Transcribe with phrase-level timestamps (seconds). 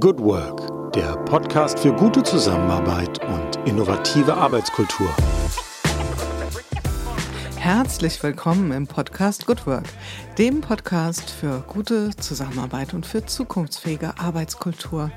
[0.00, 5.08] Good Work, der Podcast für gute Zusammenarbeit und innovative Arbeitskultur.
[7.56, 9.84] Herzlich willkommen im Podcast Good Work,
[10.36, 15.12] dem Podcast für gute Zusammenarbeit und für zukunftsfähige Arbeitskultur.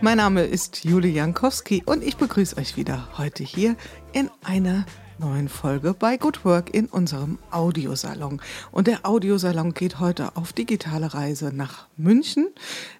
[0.00, 3.74] Mein Name ist Julie Jankowski und ich begrüße euch wieder heute hier
[4.12, 4.86] in einer
[5.20, 8.40] neuen Folge bei Good Work in unserem Audiosalon.
[8.72, 12.48] Und der Audiosalon geht heute auf digitale Reise nach München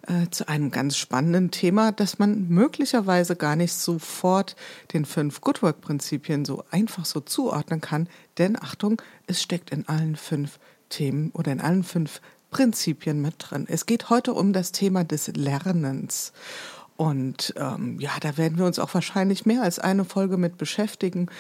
[0.07, 4.55] äh, zu einem ganz spannenden Thema, das man möglicherweise gar nicht sofort
[4.93, 8.07] den fünf Good Work Prinzipien so einfach so zuordnen kann.
[8.37, 10.61] Denn Achtung, es steckt in allen fünf
[10.91, 13.65] Themen oder in allen fünf Prinzipien mit drin.
[13.69, 16.33] Es geht heute um das Thema des Lernens.
[17.01, 21.31] Und ähm, ja, da werden wir uns auch wahrscheinlich mehr als eine Folge mit beschäftigen.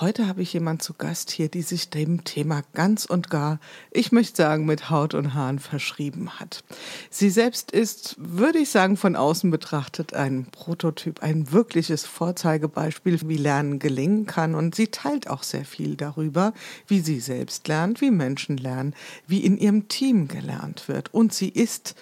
[0.00, 3.60] Heute habe ich jemand zu Gast hier, die sich dem Thema ganz und gar,
[3.92, 6.64] ich möchte sagen, mit Haut und Haaren verschrieben hat.
[7.10, 13.36] Sie selbst ist, würde ich sagen, von außen betrachtet ein Prototyp, ein wirkliches Vorzeigebeispiel, wie
[13.36, 14.56] Lernen gelingen kann.
[14.56, 16.52] Und sie teilt auch sehr viel darüber,
[16.88, 18.96] wie sie selbst lernt, wie Menschen lernen,
[19.28, 21.14] wie in ihrem Team gelernt wird.
[21.14, 21.94] Und sie ist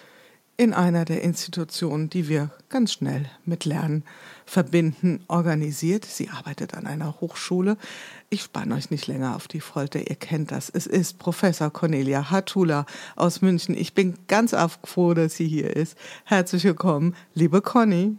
[0.55, 4.03] in einer der Institutionen, die wir ganz schnell mit Lernen
[4.45, 6.05] verbinden, organisiert.
[6.05, 7.77] Sie arbeitet an einer Hochschule.
[8.29, 10.69] Ich spanne euch nicht länger auf die Folter, ihr kennt das.
[10.69, 13.75] Es ist Professor Cornelia Hartula aus München.
[13.75, 15.97] Ich bin ganz froh, dass sie hier ist.
[16.25, 18.17] Herzlich willkommen, liebe Conny.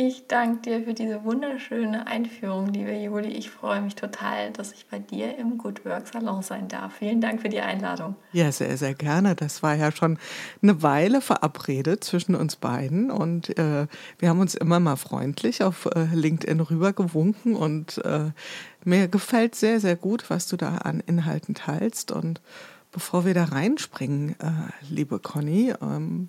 [0.00, 3.30] Ich danke dir für diese wunderschöne Einführung, liebe Juli.
[3.30, 6.94] Ich freue mich total, dass ich bei dir im Good Work Salon sein darf.
[6.98, 8.14] Vielen Dank für die Einladung.
[8.32, 9.34] Ja, sehr, sehr gerne.
[9.34, 10.16] Das war ja schon
[10.62, 13.88] eine Weile verabredet zwischen uns beiden und äh,
[14.20, 18.30] wir haben uns immer mal freundlich auf äh, LinkedIn rübergewunken und äh,
[18.84, 22.12] mir gefällt sehr, sehr gut, was du da an Inhalten teilst.
[22.12, 22.40] Und
[22.92, 26.28] bevor wir da reinspringen, äh, liebe Conny, ähm,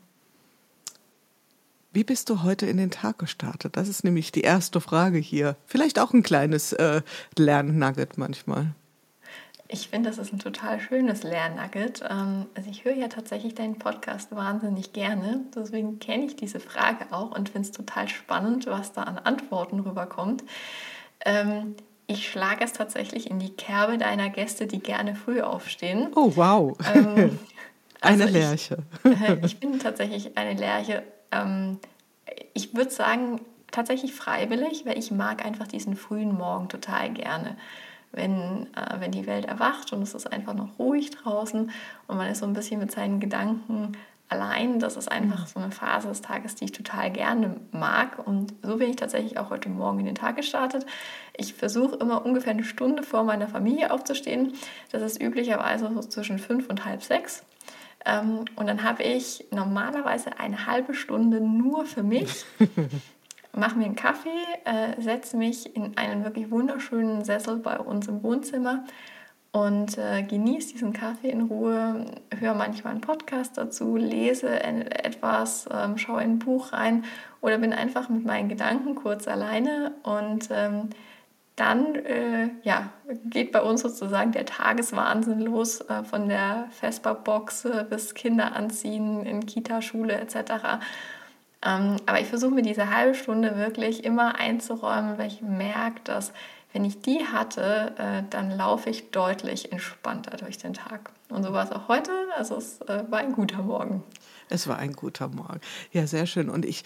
[1.92, 3.76] wie bist du heute in den Tag gestartet?
[3.76, 5.56] Das ist nämlich die erste Frage hier.
[5.66, 7.02] Vielleicht auch ein kleines äh,
[7.38, 8.76] Lernnugget manchmal.
[9.72, 12.02] Ich finde, das ist ein total schönes Lernnugget.
[12.08, 15.42] Ähm, also ich höre ja tatsächlich deinen Podcast wahnsinnig gerne.
[15.56, 19.80] Deswegen kenne ich diese Frage auch und finde es total spannend, was da an Antworten
[19.80, 20.44] rüberkommt.
[21.26, 26.08] Ähm, ich schlage es tatsächlich in die Kerbe deiner Gäste, die gerne früh aufstehen.
[26.16, 26.78] Oh, wow.
[26.94, 27.38] Ähm,
[28.02, 28.78] eine also Lerche.
[29.04, 31.80] Ich, ich bin tatsächlich eine Lerche ähm,
[32.54, 33.42] ich würde sagen,
[33.72, 37.56] tatsächlich freiwillig, weil ich mag einfach diesen frühen Morgen total gerne.
[38.12, 41.72] Wenn, äh, wenn die Welt erwacht und es ist einfach noch ruhig draußen
[42.08, 43.92] und man ist so ein bisschen mit seinen Gedanken
[44.30, 48.26] allein, das ist einfach so eine Phase des Tages, die ich total gerne mag.
[48.26, 50.86] Und so bin ich tatsächlich auch heute Morgen in den Tag gestartet.
[51.36, 54.54] Ich versuche immer ungefähr eine Stunde vor meiner Familie aufzustehen.
[54.92, 57.44] Das ist üblicherweise so zwischen fünf und halb sechs.
[58.06, 62.46] Ähm, und dann habe ich normalerweise eine halbe Stunde nur für mich,
[63.54, 64.30] mache mir einen Kaffee,
[64.66, 68.86] äh, setze mich in einen wirklich wunderschönen Sessel bei uns im Wohnzimmer
[69.52, 72.06] und äh, genieße diesen Kaffee in Ruhe,
[72.38, 77.04] höre manchmal einen Podcast dazu, lese etwas, ähm, schaue in ein Buch rein
[77.42, 80.90] oder bin einfach mit meinen Gedanken kurz alleine und ähm,
[81.60, 82.90] dann äh, ja,
[83.26, 89.26] geht bei uns sozusagen der Tageswahnsinn los, äh, von der Vesperbox äh, bis Kinder anziehen
[89.26, 90.36] in Kita, Schule etc.
[91.66, 96.32] Ähm, aber ich versuche mir diese halbe Stunde wirklich immer einzuräumen, weil ich merke, dass
[96.72, 101.12] wenn ich die hatte, äh, dann laufe ich deutlich entspannter durch den Tag.
[101.30, 102.12] Und so war es auch heute.
[102.38, 104.04] Also es äh, war ein guter Morgen.
[104.50, 105.60] Es war ein guter Morgen.
[105.92, 106.50] Ja, sehr schön.
[106.50, 106.84] Und ich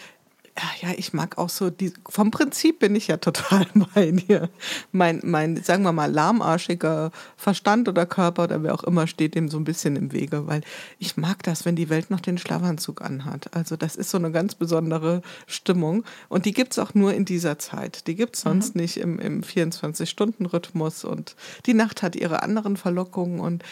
[0.81, 3.65] ja, ich mag auch so die, vom Prinzip bin ich ja total
[3.95, 4.49] bei dir.
[4.91, 9.49] Mein, mein, sagen wir mal, lahmarschiger Verstand oder Körper oder wer auch immer steht dem
[9.49, 10.61] so ein bisschen im Wege, weil
[10.99, 13.55] ich mag das, wenn die Welt noch den Schlafanzug anhat.
[13.55, 17.25] Also das ist so eine ganz besondere Stimmung und die gibt es auch nur in
[17.25, 18.05] dieser Zeit.
[18.05, 18.81] Die gibt es sonst mhm.
[18.81, 23.63] nicht im, im 24-Stunden-Rhythmus und die Nacht hat ihre anderen Verlockungen und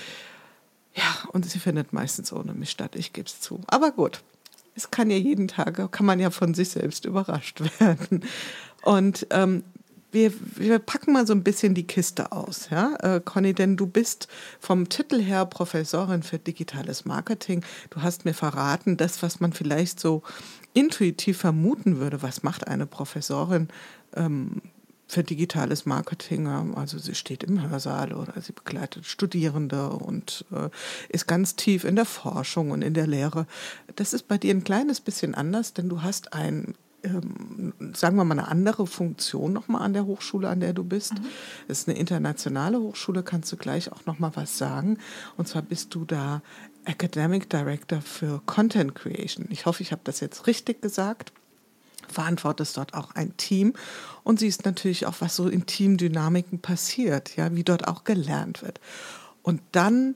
[0.94, 3.62] ja, und sie findet meistens ohne mich statt, ich gebe es zu.
[3.68, 4.22] Aber gut,
[4.76, 8.23] es kann ja jeden Tag, kann man ja von sich selbst überrascht werden.
[8.84, 9.64] Und ähm,
[10.12, 13.88] wir, wir packen mal so ein bisschen die Kiste aus, ja, äh, Conny, denn du
[13.88, 14.28] bist
[14.59, 17.64] vom Titel her Professorin für digitales Marketing.
[17.90, 20.22] Du hast mir verraten, das, was man vielleicht so
[20.74, 23.70] intuitiv vermuten würde, was macht eine Professorin
[24.16, 24.62] ähm,
[25.11, 26.47] für digitales Marketing.
[26.47, 30.69] Also sie steht im Hörsaal oder sie begleitet Studierende und äh,
[31.09, 33.46] ist ganz tief in der Forschung und in der Lehre.
[33.97, 38.23] Das ist bei dir ein kleines bisschen anders, denn du hast ein ähm, sagen wir
[38.23, 41.16] mal, eine andere Funktion nochmal an der Hochschule, an der du bist.
[41.16, 41.25] Mhm.
[41.67, 44.97] Es ist eine internationale Hochschule, kannst du gleich auch nochmal was sagen.
[45.35, 46.43] Und zwar bist du da
[46.85, 49.47] Academic Director für Content Creation.
[49.49, 51.34] Ich hoffe, ich habe das jetzt richtig gesagt.
[52.11, 53.73] Verantwortest dort auch ein Team
[54.23, 58.79] und siehst natürlich auch, was so in Teamdynamiken passiert, ja, wie dort auch gelernt wird.
[59.41, 60.16] Und dann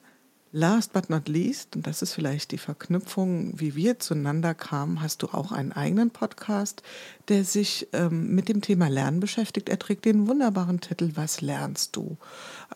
[0.57, 5.21] Last but not least, und das ist vielleicht die Verknüpfung, wie wir zueinander kamen, hast
[5.21, 6.81] du auch einen eigenen Podcast,
[7.27, 9.67] der sich ähm, mit dem Thema Lernen beschäftigt.
[9.67, 12.15] Er trägt den wunderbaren Titel Was lernst du?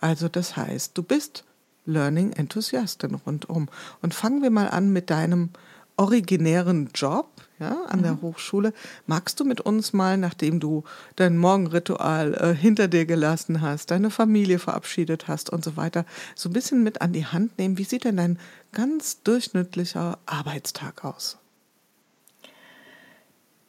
[0.02, 1.46] Also das heißt, du bist
[1.86, 3.70] Learning Enthusiastin rundum.
[4.02, 5.52] Und fangen wir mal an mit deinem
[6.00, 7.30] originären Job
[7.60, 8.04] ja, an mhm.
[8.04, 8.74] der Hochschule.
[9.06, 10.86] Magst du mit uns mal, nachdem du
[11.18, 16.06] dein Morgenritual äh, hinter dir gelassen hast, deine Familie verabschiedet hast und so weiter,
[16.36, 17.78] so ein bisschen mit an die Hand nehmen?
[17.78, 18.40] Wie sieht denn dein
[18.72, 21.38] ganz durchschnittlicher Arbeitstag aus?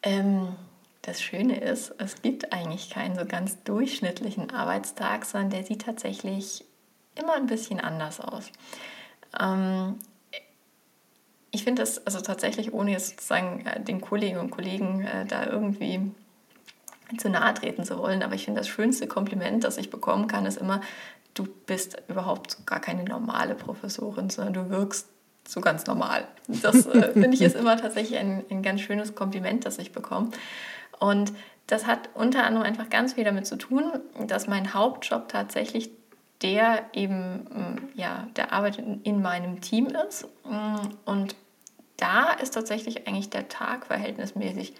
[0.02, 0.54] Ähm,
[1.02, 6.64] das Schöne ist, es gibt eigentlich keinen so ganz durchschnittlichen Arbeitstag, sondern der sieht tatsächlich
[7.16, 8.52] immer ein bisschen anders aus.
[9.38, 9.96] Ähm,
[11.50, 15.46] ich finde das also tatsächlich, ohne jetzt sozusagen äh, den Kolleginnen und Kollegen äh, da
[15.46, 16.12] irgendwie
[17.18, 20.46] zu nahe treten zu wollen, aber ich finde das schönste Kompliment, das ich bekommen kann,
[20.46, 20.80] ist immer,
[21.34, 25.08] du bist überhaupt gar keine normale Professorin, sondern du wirkst
[25.48, 26.28] so ganz normal.
[26.46, 30.30] Das äh, finde ich ist immer tatsächlich ein, ein ganz schönes Kompliment, das ich bekomme.
[31.00, 31.32] Und
[31.66, 33.84] das hat unter anderem einfach ganz viel damit zu tun,
[34.26, 35.90] dass mein Hauptjob tatsächlich
[36.42, 40.26] der eben mm, ja, der Arbeit in meinem Team ist.
[40.44, 41.36] Mm, und
[41.96, 44.74] da ist tatsächlich eigentlich der Tag verhältnismäßig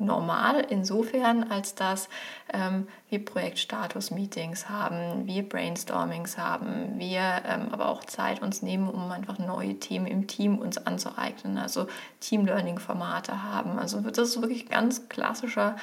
[0.00, 2.08] normal insofern, als dass
[2.52, 9.10] ähm, wir Projektstatus-Meetings haben, wir Brainstormings haben, wir ähm, aber auch Zeit uns nehmen, um
[9.12, 11.86] einfach neue Themen im Team uns anzueignen, also
[12.20, 13.78] Team-Learning-Formate haben.
[13.78, 15.76] Also das ist wirklich ganz klassischer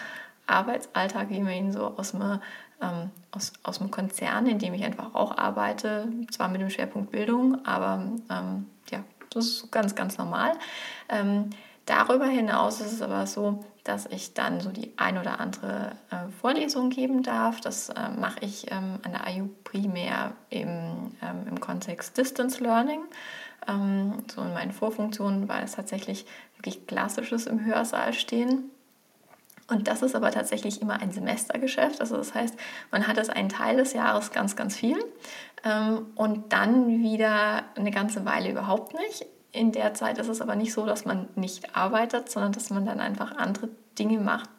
[0.47, 2.39] Arbeitsalltag, wie man ihn so aus einem
[2.81, 7.11] ähm, aus, aus dem Konzern, in dem ich einfach auch arbeite, zwar mit dem Schwerpunkt
[7.11, 10.53] Bildung, aber ähm, ja, das ist ganz, ganz normal.
[11.09, 11.49] Ähm,
[11.85, 16.29] darüber hinaus ist es aber so, dass ich dann so die ein oder andere äh,
[16.41, 17.61] Vorlesung geben darf.
[17.61, 23.01] Das äh, mache ich ähm, an der IU primär im, ähm, im Kontext Distance Learning.
[23.67, 26.25] Ähm, so in meinen Vorfunktionen war es tatsächlich
[26.57, 28.71] wirklich klassisches im Hörsaal stehen.
[29.69, 31.99] Und das ist aber tatsächlich immer ein Semestergeschäft.
[31.99, 32.55] Also das heißt,
[32.89, 34.97] man hat es einen Teil des Jahres ganz, ganz viel
[35.65, 39.25] ähm, und dann wieder eine ganze Weile überhaupt nicht.
[39.51, 42.85] In der Zeit ist es aber nicht so, dass man nicht arbeitet, sondern dass man
[42.85, 43.69] dann einfach andere
[43.99, 44.49] Dinge macht,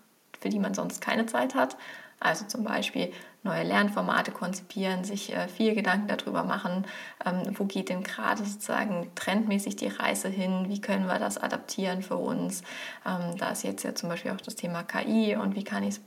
[0.41, 1.77] für die man sonst keine Zeit hat.
[2.21, 3.13] Also zum Beispiel
[3.43, 6.85] neue Lernformate konzipieren, sich äh, viel Gedanken darüber machen,
[7.25, 12.03] ähm, wo geht denn gerade sozusagen trendmäßig die Reise hin, wie können wir das adaptieren
[12.03, 12.63] für uns.
[13.07, 15.97] Ähm, da ist jetzt ja zum Beispiel auch das Thema KI und wie kann ich
[15.97, 16.01] es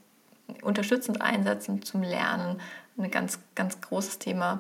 [0.62, 2.60] unterstützend einsetzen zum Lernen,
[2.98, 4.60] ein ganz, ganz großes Thema.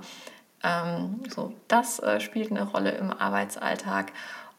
[0.63, 4.13] Ähm, so, das äh, spielt eine Rolle im Arbeitsalltag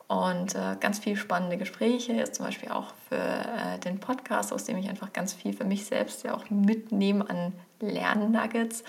[0.08, 4.64] und äh, ganz viele spannende Gespräche, jetzt zum Beispiel auch für äh, den Podcast, aus
[4.64, 8.84] dem ich einfach ganz viel für mich selbst ja auch mitnehme an Lernnuggets.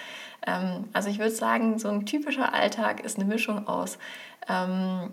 [0.45, 3.97] Ähm, also ich würde sagen, so ein typischer Alltag ist eine Mischung aus
[4.47, 5.11] ähm,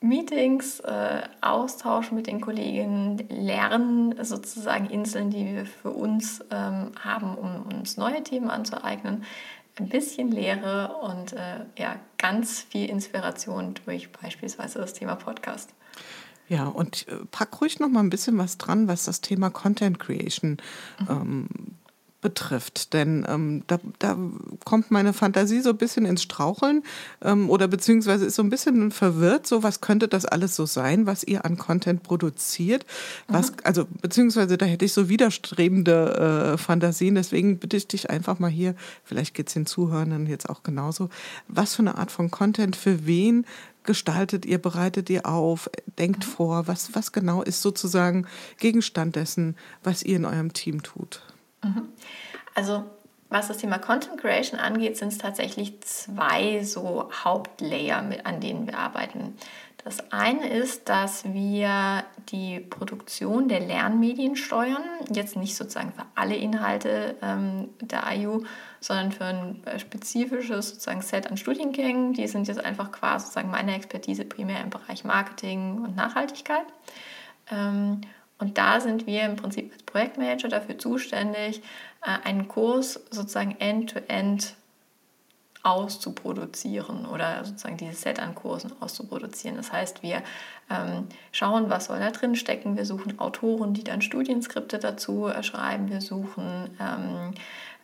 [0.00, 7.36] Meetings, äh, Austausch mit den Kolleginnen, Lernen, sozusagen Inseln, die wir für uns ähm, haben,
[7.36, 9.24] um uns neue Themen anzueignen,
[9.78, 15.72] ein bisschen Lehre und äh, ja, ganz viel Inspiration durch beispielsweise das Thema Podcast.
[16.48, 20.00] Ja, und äh, pack ruhig noch mal ein bisschen was dran, was das Thema Content
[20.00, 20.58] Creation
[20.98, 21.06] mhm.
[21.08, 21.48] ähm,
[22.22, 22.94] betrifft.
[22.94, 24.16] Denn ähm, da, da
[24.64, 26.82] kommt meine Fantasie so ein bisschen ins Straucheln
[27.20, 31.04] ähm, oder beziehungsweise ist so ein bisschen verwirrt, so was könnte das alles so sein,
[31.04, 32.86] was ihr an Content produziert.
[33.28, 33.56] Was, mhm.
[33.64, 38.50] also beziehungsweise da hätte ich so widerstrebende äh, Fantasien, deswegen bitte ich dich einfach mal
[38.50, 38.74] hier,
[39.04, 41.10] vielleicht geht es den Zuhörern jetzt auch genauso,
[41.48, 43.44] was für eine Art von Content für wen
[43.84, 46.30] gestaltet ihr, bereitet ihr auf, denkt mhm.
[46.30, 48.26] vor, was, was genau ist sozusagen
[48.58, 51.22] Gegenstand dessen, was ihr in eurem Team tut?
[51.62, 51.88] Mhm.
[52.54, 52.84] Also
[53.32, 58.76] was das Thema Content Creation angeht, sind es tatsächlich zwei so Hauptlayer, an denen wir
[58.76, 59.38] arbeiten.
[59.84, 66.36] Das eine ist, dass wir die Produktion der Lernmedien steuern, jetzt nicht sozusagen für alle
[66.36, 68.44] Inhalte ähm, der IU,
[68.80, 72.12] sondern für ein äh, spezifisches sozusagen Set an Studiengängen.
[72.12, 76.66] Die sind jetzt einfach quasi sozusagen meine Expertise primär im Bereich Marketing und Nachhaltigkeit.
[77.50, 78.02] Ähm,
[78.42, 81.62] und da sind wir im Prinzip als Projektmanager dafür zuständig,
[82.04, 84.56] äh, einen Kurs sozusagen end-to-end
[85.62, 89.56] auszuproduzieren oder sozusagen dieses Set an Kursen auszuproduzieren.
[89.56, 90.24] Das heißt, wir
[90.68, 92.76] ähm, schauen, was soll da drin stecken.
[92.76, 95.88] Wir suchen Autoren, die dann Studienskripte dazu äh, schreiben.
[95.88, 97.34] Wir suchen ähm,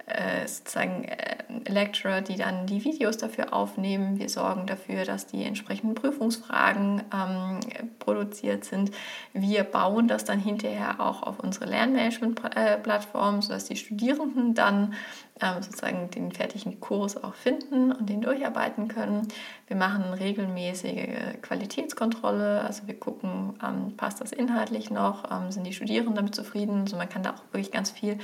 [0.08, 1.36] äh, sozusagen äh,
[1.68, 4.18] Lecturer, die dann die Videos dafür aufnehmen.
[4.18, 7.60] Wir sorgen dafür, dass die entsprechenden Prüfungsfragen ähm,
[7.98, 8.90] produziert sind.
[9.32, 14.94] Wir bauen das dann hinterher auch auf unsere Lernmanagement-Plattform, sodass die Studierenden dann
[15.40, 19.28] ähm, sozusagen den fertigen Kurs auch finden und den durcharbeiten können.
[19.66, 25.72] Wir machen regelmäßige Qualitätskontrolle, also wir gucken, ähm, passt das inhaltlich noch, ähm, sind die
[25.72, 26.80] Studierenden damit zufrieden.
[26.80, 28.18] Also man kann da auch wirklich ganz viel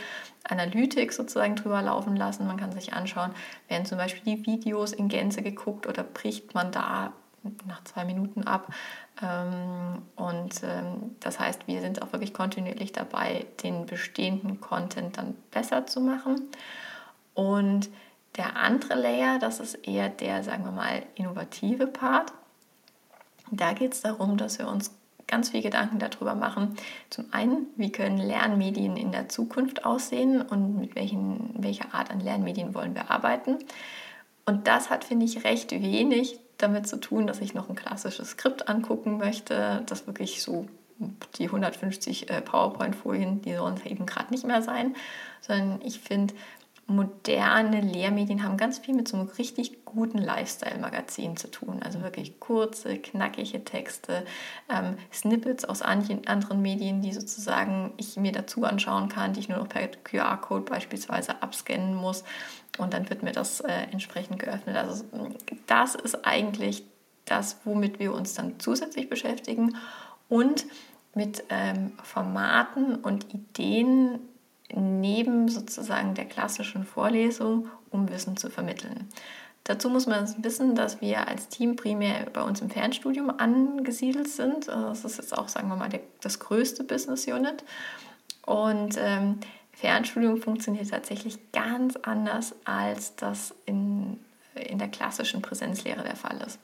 [0.45, 2.47] Analytik sozusagen drüber laufen lassen.
[2.47, 3.31] Man kann sich anschauen,
[3.69, 7.13] werden zum Beispiel die Videos in Gänze geguckt oder bricht man da
[7.67, 8.73] nach zwei Minuten ab.
[10.17, 10.63] Und
[11.21, 16.49] das heißt, wir sind auch wirklich kontinuierlich dabei, den bestehenden Content dann besser zu machen.
[17.35, 17.91] Und
[18.37, 22.33] der andere Layer, das ist eher der, sagen wir mal, innovative Part.
[23.51, 24.91] Da geht es darum, dass wir uns
[25.27, 26.77] ganz viel Gedanken darüber machen.
[27.11, 32.21] Zum einen, wie können Lernmedien in der Zukunft aussehen und mit welchen, welcher Art an
[32.21, 33.59] Lernmedien wollen wir arbeiten.
[34.47, 38.31] Und das hat, finde ich, recht wenig damit zu tun, dass ich noch ein klassisches
[38.31, 40.67] Skript angucken möchte, das wirklich so
[41.39, 44.95] die 150 äh, PowerPoint-Folien, die sollen es eben gerade nicht mehr sein,
[45.41, 46.35] sondern ich finde,
[46.87, 51.81] moderne Lehrmedien haben ganz viel mit so einem richtig guten Lifestyle-Magazin zu tun.
[51.83, 54.25] Also wirklich kurze, knackige Texte,
[54.69, 59.59] ähm, Snippets aus anderen Medien, die sozusagen ich mir dazu anschauen kann, die ich nur
[59.59, 62.25] noch per QR-Code beispielsweise abscannen muss
[62.79, 64.77] und dann wird mir das äh, entsprechend geöffnet.
[64.77, 65.05] Also
[65.67, 66.85] das ist eigentlich
[67.25, 69.77] das, womit wir uns dann zusätzlich beschäftigen
[70.29, 70.67] und
[71.15, 74.19] mit ähm, Formaten und Ideen
[74.73, 79.09] neben sozusagen der klassischen Vorlesung, um Wissen zu vermitteln.
[79.65, 84.69] Dazu muss man wissen, dass wir als Team primär bei uns im Fernstudium angesiedelt sind.
[84.69, 85.89] Also das ist jetzt auch, sagen wir mal,
[86.21, 87.65] das größte Business Unit.
[88.45, 89.41] Und ähm,
[89.73, 94.19] Fernstudium funktioniert tatsächlich ganz anders, als das in,
[94.55, 96.59] in der klassischen Präsenzlehre der Fall ist.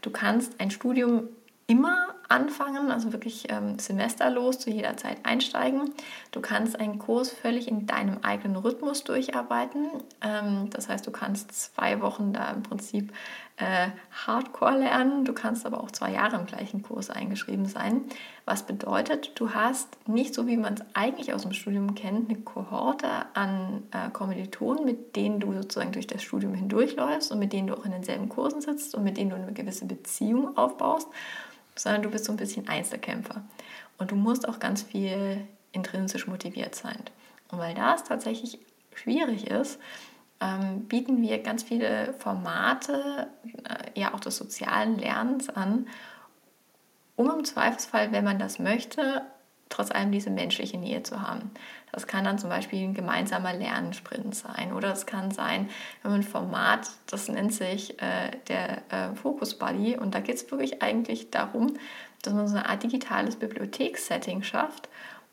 [0.00, 1.28] Du kannst ein Studium
[1.66, 5.94] immer anfangen, also wirklich ähm, semesterlos zu jeder Zeit einsteigen.
[6.30, 9.86] Du kannst einen Kurs völlig in deinem eigenen Rhythmus durcharbeiten.
[10.20, 13.14] Ähm, das heißt, du kannst zwei Wochen da im Prinzip
[13.56, 13.88] äh,
[14.26, 15.24] Hardcore lernen.
[15.24, 18.02] Du kannst aber auch zwei Jahre im gleichen Kurs eingeschrieben sein.
[18.44, 22.38] Was bedeutet, du hast nicht so, wie man es eigentlich aus dem Studium kennt, eine
[22.40, 27.68] Kohorte an äh, Kommilitonen, mit denen du sozusagen durch das Studium hindurchläufst und mit denen
[27.68, 31.08] du auch in denselben Kursen sitzt und mit denen du eine gewisse Beziehung aufbaust
[31.78, 33.42] sondern du bist so ein bisschen Einzelkämpfer.
[33.98, 36.98] Und du musst auch ganz viel intrinsisch motiviert sein.
[37.50, 38.58] Und weil das tatsächlich
[38.94, 39.78] schwierig ist,
[40.40, 43.28] ähm, bieten wir ganz viele Formate,
[43.64, 45.88] äh, ja auch des sozialen Lernens an,
[47.16, 49.22] um im Zweifelsfall, wenn man das möchte,
[49.68, 51.50] trotz allem diese menschliche Nähe zu haben.
[51.92, 55.68] Das kann dann zum Beispiel ein gemeinsamer Lernsprint sein oder es kann sein,
[56.02, 60.36] wenn man ein Format, das nennt sich äh, der äh, Focus Buddy und da geht
[60.36, 61.74] es wirklich eigentlich darum,
[62.22, 64.88] dass man so eine Art digitales Bibliothekssetting schafft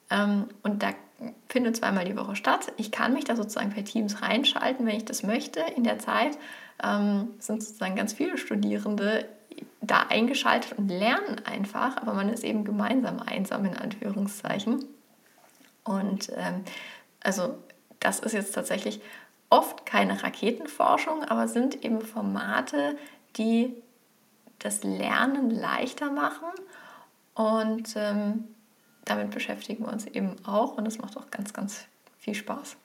[0.09, 0.89] ähm, und da
[1.47, 2.73] findet zweimal die Woche statt.
[2.77, 5.61] Ich kann mich da sozusagen per Teams reinschalten, wenn ich das möchte.
[5.75, 6.37] In der Zeit
[6.83, 9.25] ähm, sind sozusagen ganz viele Studierende
[9.81, 14.85] da eingeschaltet und lernen einfach, aber man ist eben gemeinsam einsam in Anführungszeichen.
[15.83, 16.63] Und ähm,
[17.21, 17.57] also
[17.99, 19.01] das ist jetzt tatsächlich
[19.49, 22.97] oft keine Raketenforschung, aber sind eben Formate,
[23.37, 23.73] die
[24.59, 26.47] das Lernen leichter machen
[27.35, 28.45] und ähm,
[29.03, 31.85] damit beschäftigen wir uns eben auch und es macht auch ganz, ganz
[32.17, 32.77] viel Spaß.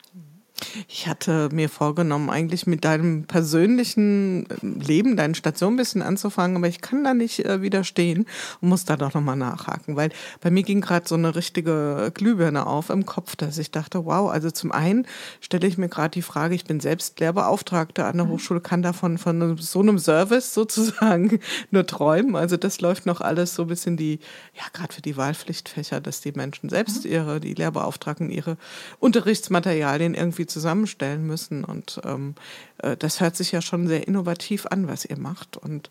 [0.89, 6.57] Ich hatte mir vorgenommen, eigentlich mit deinem persönlichen äh, Leben, deinen Station ein bisschen anzufangen,
[6.57, 8.27] aber ich kann da nicht äh, widerstehen
[8.61, 12.67] und muss da doch nochmal nachhaken, weil bei mir ging gerade so eine richtige Glühbirne
[12.67, 15.07] auf im Kopf, dass ich dachte, wow, also zum einen
[15.41, 18.31] stelle ich mir gerade die Frage, ich bin selbst Lehrbeauftragte an der mhm.
[18.31, 21.41] Hochschule, kann davon von so einem Service sozusagen
[21.71, 22.37] nur träumen.
[22.37, 24.21] Also das läuft noch alles so ein bisschen die,
[24.55, 27.13] ja, gerade für die Wahlpflichtfächer, dass die Menschen selbst mhm.
[27.13, 28.57] ihre, die Lehrbeauftragten ihre
[28.99, 31.65] Unterrichtsmaterialien irgendwie zusammenstellen müssen.
[31.65, 32.35] Und ähm,
[32.79, 35.57] äh, das hört sich ja schon sehr innovativ an, was ihr macht.
[35.57, 35.89] Und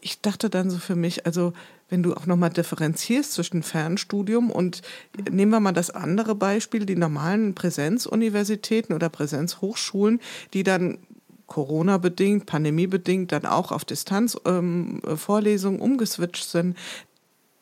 [0.00, 1.52] ich dachte dann so für mich, also
[1.88, 4.82] wenn du auch nochmal differenzierst zwischen Fernstudium und
[5.30, 10.20] nehmen wir mal das andere Beispiel, die normalen Präsenzuniversitäten oder Präsenzhochschulen,
[10.54, 10.98] die dann
[11.46, 16.76] Corona-bedingt, pandemiebedingt dann auch auf Distanzvorlesungen ähm, umgeswitcht sind,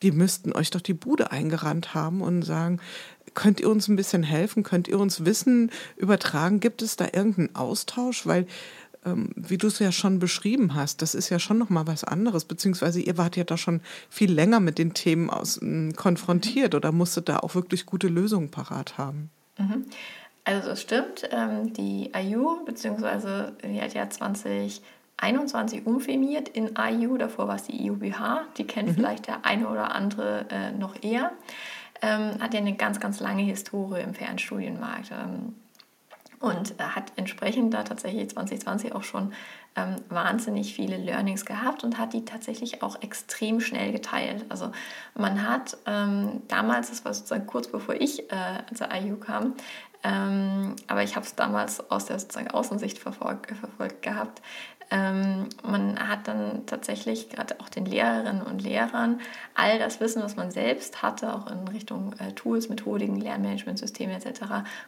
[0.02, 2.80] die müssten euch doch die Bude eingerannt haben und sagen,
[3.38, 4.64] Könnt ihr uns ein bisschen helfen?
[4.64, 6.58] Könnt ihr uns Wissen übertragen?
[6.58, 8.26] Gibt es da irgendeinen Austausch?
[8.26, 8.48] Weil
[9.06, 12.02] ähm, wie du es ja schon beschrieben hast, das ist ja schon noch mal was
[12.02, 13.80] anderes, beziehungsweise ihr wart ja da schon
[14.10, 18.50] viel länger mit den Themen aus, äh, konfrontiert oder musstet da auch wirklich gute Lösungen
[18.50, 19.30] parat haben.
[19.56, 19.84] Mhm.
[20.42, 27.46] Also das stimmt, ähm, die IU, beziehungsweise die hat ja 2021 umfirmiert in IU, davor
[27.46, 28.94] war es die IUBH, die kennt mhm.
[28.94, 31.30] vielleicht der eine oder andere äh, noch eher,
[32.02, 35.10] ähm, hat ja eine ganz, ganz lange Historie im Fernstudienmarkt.
[35.12, 35.54] Ähm,
[36.40, 39.32] und hat entsprechend da tatsächlich 2020 auch schon
[39.76, 44.44] ähm, wahnsinnig viele Learnings gehabt und hat die tatsächlich auch extrem schnell geteilt.
[44.48, 44.70] Also
[45.14, 49.54] man hat ähm, damals, das war sozusagen kurz bevor ich äh, zur IU kam,
[50.04, 54.40] ähm, aber ich habe es damals aus der sozusagen Außensicht verfolgt, verfolgt gehabt.
[54.90, 59.20] Ähm, man hat dann tatsächlich gerade auch den Lehrerinnen und Lehrern
[59.54, 64.40] all das Wissen, was man selbst hatte, auch in Richtung äh, Tools, Methodiken, Lernmanagementsysteme etc.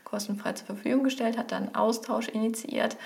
[0.05, 2.97] kostenfrei zur Verfügung gestellt, hat dann Austausch initiiert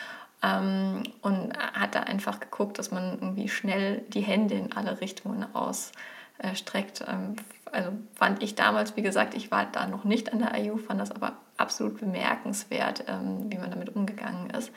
[0.42, 5.46] ähm, und hat da einfach geguckt, dass man irgendwie schnell die Hände in alle Richtungen
[5.52, 7.04] ausstreckt.
[7.08, 7.34] Ähm,
[7.72, 11.00] also fand ich damals, wie gesagt, ich war da noch nicht an der IU, fand
[11.00, 14.70] das aber absolut bemerkenswert, ähm, wie man damit umgegangen ist.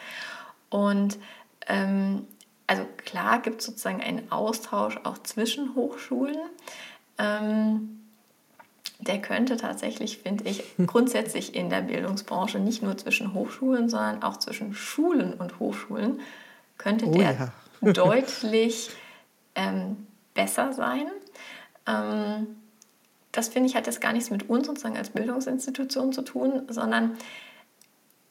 [0.70, 1.20] Und
[1.68, 2.26] ähm,
[2.68, 6.38] also klar gibt es sozusagen einen Austausch auch zwischen Hochschulen.
[7.18, 8.02] Ähm,
[9.00, 14.38] der könnte tatsächlich, finde ich, grundsätzlich in der Bildungsbranche nicht nur zwischen Hochschulen, sondern auch
[14.38, 16.20] zwischen Schulen und Hochschulen,
[16.78, 17.54] könnte oh, der ja.
[17.94, 18.90] deutlich
[19.56, 21.08] ähm, besser sein.
[21.86, 22.48] Ähm,
[23.32, 27.18] das finde ich hat jetzt gar nichts mit uns sozusagen als Bildungsinstitution zu tun, sondern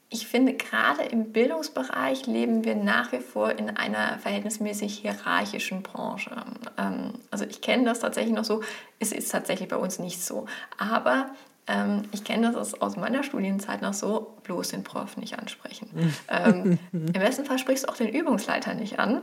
[0.08, 6.30] ich finde, gerade im Bildungsbereich leben wir nach wie vor in einer verhältnismäßig hierarchischen Branche.
[6.78, 8.62] Ähm, also ich kenne das tatsächlich noch so,
[9.00, 10.46] es ist tatsächlich bei uns nicht so.
[10.78, 11.30] Aber
[11.66, 15.90] ähm, ich kenne das aus meiner Studienzeit noch so, bloß den Prof nicht ansprechen.
[16.28, 19.22] ähm, Im besten Fall sprichst du auch den Übungsleiter nicht an,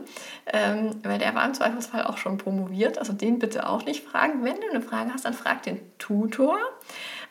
[0.52, 2.98] ähm, weil der war im Zweifelsfall auch schon promoviert.
[2.98, 4.44] Also den bitte auch nicht fragen.
[4.44, 6.58] Wenn du eine Frage hast, dann frag den Tutor.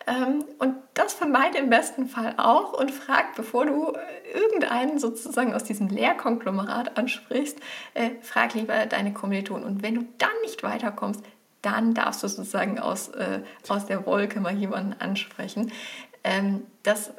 [0.08, 5.54] Ähm, und das vermeide im besten Fall auch und frag, bevor du äh, irgendeinen sozusagen
[5.54, 7.58] aus diesem Lehrkonglomerat ansprichst,
[7.94, 9.66] äh, frag lieber deine Kommilitonen.
[9.66, 11.24] Und wenn du dann nicht weiterkommst,
[11.62, 15.72] dann darfst du sozusagen aus, äh, aus der Wolke mal jemanden ansprechen.
[16.24, 17.14] Ähm, das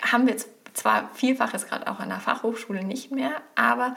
[0.00, 0.36] haben wir
[0.72, 3.94] zwar vielfaches gerade auch an der Fachhochschule nicht mehr, aber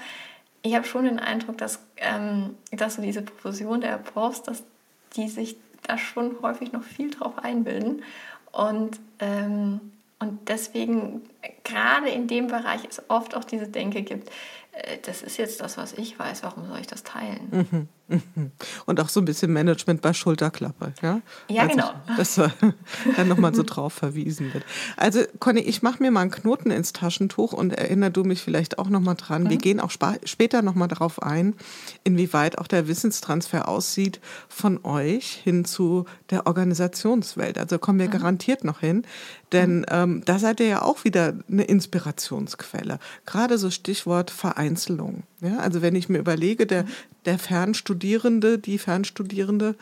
[0.61, 4.63] ich habe schon den Eindruck, dass, ähm, dass so diese Profession der Profs, dass
[5.15, 5.55] die sich
[5.87, 8.03] da schon häufig noch viel drauf einbilden.
[8.51, 9.79] Und, ähm,
[10.19, 11.21] und deswegen,
[11.63, 14.29] gerade in dem Bereich, es oft auch diese Denke gibt,
[14.71, 17.47] äh, das ist jetzt das, was ich weiß, warum soll ich das teilen?
[17.51, 17.87] Mhm.
[18.85, 21.21] Und auch so ein bisschen Management bei Schulterklappe, ja?
[21.49, 21.91] Ja, also, genau.
[22.15, 22.35] Dass
[23.17, 24.63] dann nochmal so drauf verwiesen wird.
[24.95, 28.79] Also, Conny, ich mache mir mal einen Knoten ins Taschentuch und erinnere du mich vielleicht
[28.79, 29.43] auch nochmal dran.
[29.43, 29.49] Mhm.
[29.49, 29.91] Wir gehen auch
[30.23, 31.55] später nochmal darauf ein,
[32.03, 37.57] inwieweit auch der Wissenstransfer aussieht von euch hin zu der Organisationswelt.
[37.57, 38.11] Also kommen wir mhm.
[38.11, 39.03] garantiert noch hin,
[39.51, 39.85] denn mhm.
[39.89, 42.99] ähm, da seid ihr ja auch wieder eine Inspirationsquelle.
[43.25, 45.23] Gerade so Stichwort Vereinzelung.
[45.41, 46.87] Ja, also wenn ich mir überlege, der, mhm.
[47.27, 49.75] Der Fernstudierende, die Fernstudierende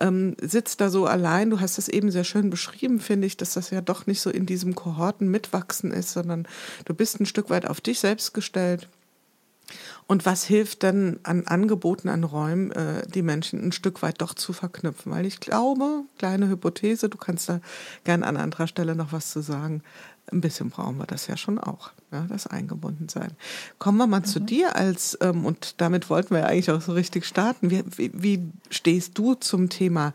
[0.00, 1.50] ähm, sitzt da so allein.
[1.50, 4.30] Du hast das eben sehr schön beschrieben, finde ich, dass das ja doch nicht so
[4.30, 6.48] in diesem Kohorten mitwachsen ist, sondern
[6.84, 8.88] du bist ein Stück weit auf dich selbst gestellt.
[10.06, 14.34] Und was hilft dann an Angeboten, an Räumen, äh, die Menschen ein Stück weit doch
[14.34, 15.10] zu verknüpfen?
[15.10, 17.60] Weil ich glaube, kleine Hypothese, du kannst da
[18.04, 19.82] gern an anderer Stelle noch was zu sagen,
[20.34, 23.32] ein bisschen brauchen wir das ja schon auch, ja, das Eingebundensein.
[23.78, 24.24] Kommen wir mal mhm.
[24.24, 27.70] zu dir als, ähm, und damit wollten wir ja eigentlich auch so richtig starten.
[27.70, 30.12] Wie, wie, wie stehst du zum Thema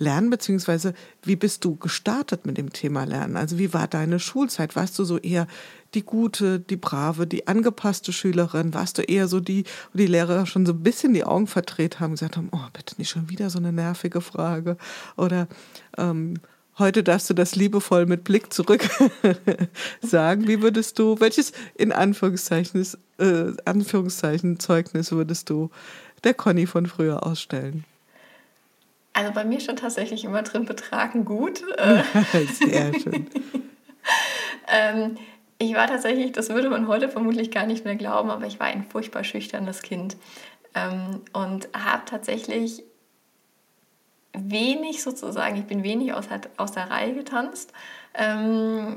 [0.00, 3.36] Lernen, beziehungsweise wie bist du gestartet mit dem Thema Lernen?
[3.36, 4.74] Also wie war deine Schulzeit?
[4.74, 5.46] Warst du so eher
[5.92, 8.72] die gute, die brave, die angepasste Schülerin?
[8.72, 12.00] Warst du eher so die, wo die Lehrer schon so ein bisschen die Augen verdreht
[12.00, 14.78] haben und gesagt haben, oh, bitte nicht schon wieder so eine nervige Frage?
[15.18, 15.48] Oder
[15.98, 16.34] ähm,
[16.80, 18.88] Heute darfst du das liebevoll mit Blick zurück
[20.00, 20.48] sagen.
[20.48, 22.86] Wie würdest du, welches in Anführungszeichen,
[23.18, 25.70] äh, Anführungszeichen Zeugnis würdest du
[26.24, 27.84] der Conny von früher ausstellen?
[29.12, 31.58] Also bei mir stand tatsächlich immer drin betragen gut.
[32.58, 33.26] Sehr schön.
[34.68, 35.18] ähm,
[35.58, 38.68] ich war tatsächlich, das würde man heute vermutlich gar nicht mehr glauben, aber ich war
[38.68, 40.16] ein furchtbar schüchternes Kind
[40.74, 42.84] ähm, und habe tatsächlich
[44.32, 47.72] wenig sozusagen, ich bin wenig aus, aus der Reihe getanzt,
[48.14, 48.94] ähm,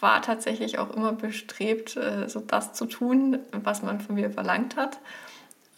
[0.00, 4.76] war tatsächlich auch immer bestrebt, äh, so das zu tun, was man von mir verlangt
[4.76, 4.98] hat.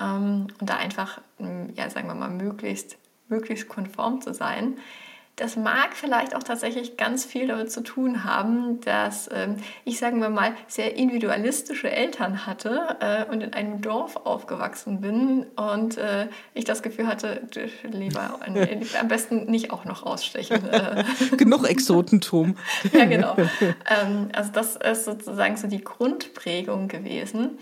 [0.00, 1.20] Ähm, und da einfach,
[1.74, 2.96] ja, sagen wir mal, möglichst,
[3.29, 4.79] möglichst konform zu sein.
[5.37, 10.20] Das mag vielleicht auch tatsächlich ganz viel damit zu tun haben, dass ähm, ich, sagen
[10.20, 16.29] wir mal, sehr individualistische Eltern hatte äh, und in einem Dorf aufgewachsen bin und äh,
[16.55, 17.42] ich das Gefühl hatte,
[17.83, 18.38] lieber
[19.01, 20.68] am besten nicht auch noch rausstechen.
[20.68, 21.05] Äh.
[21.37, 22.57] Genug Exotentum.
[22.92, 23.37] ja, genau.
[23.37, 27.59] Ähm, also das ist sozusagen so die Grundprägung gewesen.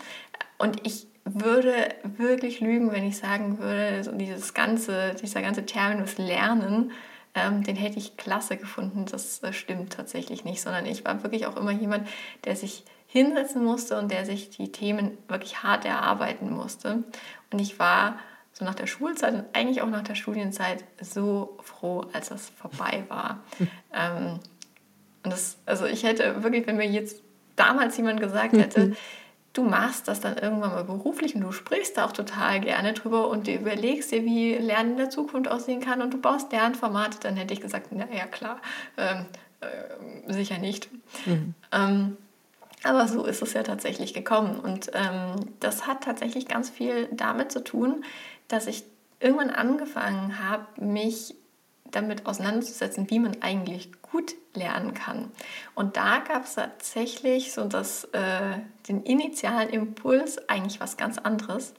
[0.58, 1.72] Und ich würde
[2.18, 6.92] wirklich lügen, wenn ich sagen würde, so dieses ganze, dieser ganze Terminus Lernen,
[7.34, 9.06] ähm, den hätte ich klasse gefunden.
[9.10, 12.08] Das, das stimmt tatsächlich nicht, sondern ich war wirklich auch immer jemand,
[12.44, 17.04] der sich hinsetzen musste und der sich die Themen wirklich hart erarbeiten musste.
[17.50, 18.18] Und ich war
[18.52, 23.04] so nach der Schulzeit und eigentlich auch nach der Studienzeit so froh, als das vorbei
[23.08, 23.40] war.
[23.94, 24.38] ähm,
[25.24, 27.22] und das, also ich hätte wirklich, wenn mir jetzt
[27.56, 28.96] damals jemand gesagt hätte,
[29.52, 33.28] du machst das dann irgendwann mal beruflich und du sprichst da auch total gerne drüber
[33.28, 37.18] und du überlegst dir, wie Lernen in der Zukunft aussehen kann und du baust Lernformate,
[37.20, 38.58] dann hätte ich gesagt, na ja klar,
[38.96, 39.26] ähm,
[39.60, 40.88] äh, sicher nicht.
[41.26, 41.54] Mhm.
[41.70, 42.16] Ähm,
[42.84, 47.52] aber so ist es ja tatsächlich gekommen und ähm, das hat tatsächlich ganz viel damit
[47.52, 48.04] zu tun,
[48.48, 48.84] dass ich
[49.20, 51.34] irgendwann angefangen habe, mich
[51.92, 55.30] damit auseinanderzusetzen, wie man eigentlich gut lernen kann.
[55.74, 61.74] Und da gab es tatsächlich so das, äh, den initialen Impuls, eigentlich was ganz anderes,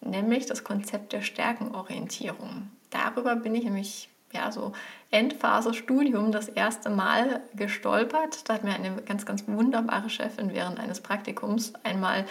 [0.00, 2.70] nämlich das Konzept der Stärkenorientierung.
[2.90, 4.72] Darüber bin ich nämlich ja, so
[5.12, 8.48] Endphase Studium das erste Mal gestolpert.
[8.48, 12.24] Da hat mir eine ganz, ganz wunderbare Chefin während eines Praktikums einmal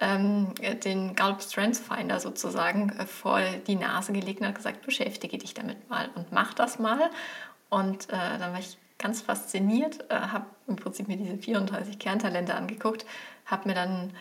[0.00, 5.36] ähm, den Gallup Strengths Finder sozusagen äh, vor die Nase gelegt und hat gesagt, beschäftige
[5.36, 7.10] dich damit mal und mach das mal.
[7.70, 12.54] Und äh, dann war ich ganz fasziniert, äh, habe im Prinzip mir diese 34 Kerntalente
[12.54, 13.04] angeguckt,
[13.46, 14.12] habe mir dann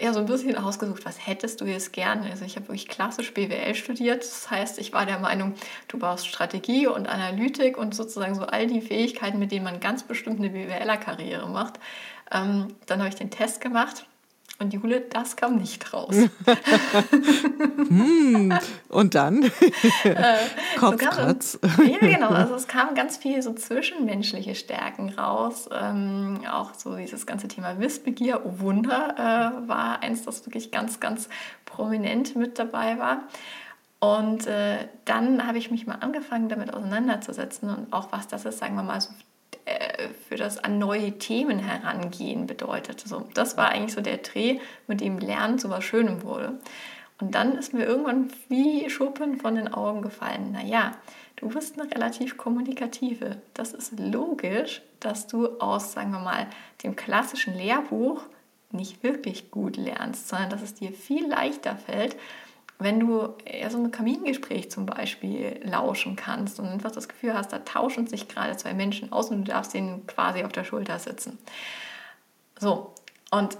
[0.00, 2.30] ja, so ein bisschen ausgesucht, was hättest du jetzt gerne?
[2.30, 4.22] Also ich habe wirklich klassisch BWL studiert.
[4.22, 5.54] Das heißt, ich war der Meinung,
[5.88, 10.02] du brauchst Strategie und Analytik und sozusagen so all die Fähigkeiten, mit denen man ganz
[10.02, 11.78] bestimmt eine BWLer-Karriere macht.
[12.32, 14.06] Ähm, dann habe ich den Test gemacht
[14.60, 16.14] und Jule, das kam nicht raus.
[17.88, 18.56] hm,
[18.88, 19.44] und dann?
[20.04, 20.36] äh,
[20.78, 21.58] Kopfkratz.
[21.62, 22.28] So ja, genau.
[22.28, 25.68] Also es kamen ganz viel so zwischenmenschliche Stärken raus.
[25.72, 31.00] Ähm, auch so dieses ganze Thema Wissbegier, oh Wunder, äh, war eins, das wirklich ganz,
[31.00, 31.28] ganz
[31.64, 33.22] prominent mit dabei war.
[33.98, 38.58] Und äh, dann habe ich mich mal angefangen, damit auseinanderzusetzen und auch was das ist,
[38.58, 39.10] sagen wir mal, so
[39.70, 43.00] äh, für das an neue Themen herangehen bedeutet.
[43.00, 46.58] So, das war eigentlich so der Dreh, mit dem Lernen zu was Schönem wurde.
[47.20, 50.52] Und dann ist mir irgendwann wie Schuppen von den Augen gefallen.
[50.52, 50.92] Naja,
[51.36, 53.40] du bist eine relativ kommunikative.
[53.54, 56.46] Das ist logisch, dass du aus, sagen wir mal,
[56.82, 58.22] dem klassischen Lehrbuch
[58.72, 62.16] nicht wirklich gut lernst, sondern dass es dir viel leichter fällt,
[62.80, 67.52] wenn du eher so ein Kamingespräch zum Beispiel lauschen kannst und einfach das Gefühl hast,
[67.52, 70.98] da tauschen sich gerade zwei Menschen aus und du darfst denen quasi auf der Schulter
[70.98, 71.38] sitzen.
[72.58, 72.94] So,
[73.30, 73.56] und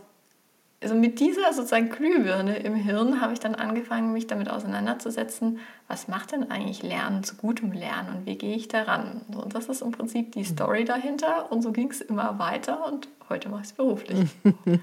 [0.82, 6.08] also mit dieser sozusagen Glühbirne im Hirn habe ich dann angefangen, mich damit auseinanderzusetzen, was
[6.08, 9.20] macht denn eigentlich Lernen zu gutem Lernen und wie gehe ich daran?
[9.30, 12.86] So, und das ist im Prinzip die Story dahinter und so ging es immer weiter
[12.86, 14.30] und heute mache ich es beruflich.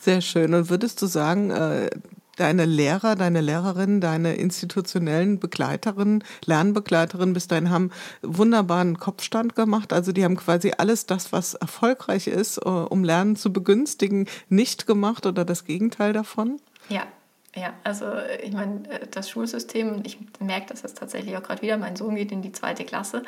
[0.00, 0.54] Sehr schön.
[0.54, 1.90] Und würdest du sagen, äh,
[2.36, 7.90] deine Lehrer, deine Lehrerinnen, deine institutionellen Begleiterinnen, Lernbegleiterinnen bis dahin haben
[8.22, 9.92] wunderbaren Kopfstand gemacht.
[9.92, 14.86] Also die haben quasi alles das, was erfolgreich ist, äh, um Lernen zu begünstigen, nicht
[14.86, 16.60] gemacht oder das Gegenteil davon?
[16.88, 17.06] Ja,
[17.54, 18.06] ja, also
[18.42, 22.14] ich meine, äh, das Schulsystem, ich merke das jetzt tatsächlich auch gerade wieder, mein Sohn
[22.14, 23.22] geht in die zweite Klasse.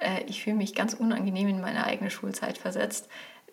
[0.00, 3.08] Äh, ich fühle mich ganz unangenehm in meine eigene Schulzeit versetzt.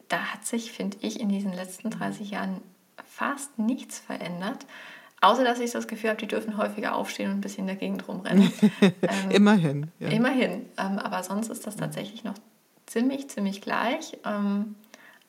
[0.09, 2.61] Da hat sich, finde ich, in diesen letzten 30 Jahren
[3.05, 4.65] fast nichts verändert.
[5.21, 7.75] Außer dass ich das Gefühl habe, die dürfen häufiger aufstehen und ein bisschen in der
[7.75, 8.51] Gegend rumrennen.
[8.81, 8.91] ähm,
[9.29, 9.91] immerhin.
[9.99, 10.09] Ja.
[10.09, 10.65] Immerhin.
[10.77, 12.33] Ähm, aber sonst ist das tatsächlich noch
[12.87, 14.17] ziemlich, ziemlich gleich.
[14.25, 14.75] Ähm,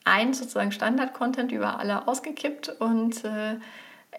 [0.04, 3.56] ein sozusagen Standard-Content über alle ausgekippt und äh,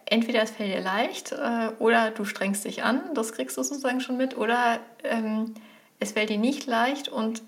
[0.06, 3.99] entweder es fällt dir leicht äh, oder du strengst dich an, das kriegst du sozusagen
[3.99, 5.53] schon mit, oder ähm,
[5.99, 7.41] es fällt dir nicht leicht und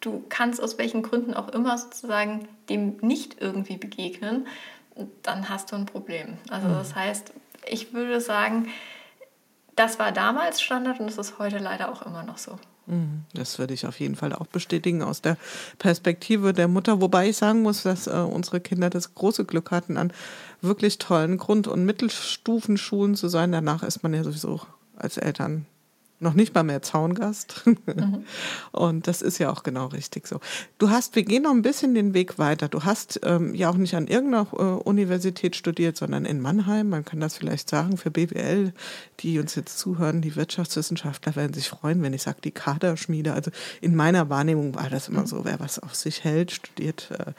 [0.00, 4.46] du kannst aus welchen Gründen auch immer sozusagen dem nicht irgendwie begegnen
[5.22, 6.38] dann hast du ein Problem.
[6.48, 6.74] Also mhm.
[6.74, 7.32] das heißt,
[7.68, 8.68] ich würde sagen,
[9.76, 12.58] das war damals Standard und es ist heute leider auch immer noch so.
[12.86, 13.24] Mhm.
[13.34, 15.36] Das würde ich auf jeden Fall auch bestätigen aus der
[15.78, 19.96] Perspektive der Mutter, wobei ich sagen muss, dass äh, unsere Kinder das große Glück hatten,
[19.96, 20.12] an
[20.60, 23.52] wirklich tollen Grund- und Mittelstufenschulen zu sein.
[23.52, 24.60] Danach ist man ja sowieso
[24.96, 25.66] als Eltern
[26.20, 27.62] noch nicht mal mehr Zaungast.
[27.64, 28.24] Mhm.
[28.72, 30.38] Und das ist ja auch genau richtig so.
[30.78, 32.68] Du hast, wir gehen noch ein bisschen den Weg weiter.
[32.68, 36.90] Du hast ähm, ja auch nicht an irgendeiner äh, Universität studiert, sondern in Mannheim.
[36.90, 38.72] Man kann das vielleicht sagen für BWL,
[39.20, 43.32] die uns jetzt zuhören, die Wirtschaftswissenschaftler werden sich freuen, wenn ich sage, die Kaderschmiede.
[43.32, 45.26] Also in meiner Wahrnehmung war das immer mhm.
[45.26, 47.32] so, wer was auf sich hält, studiert äh,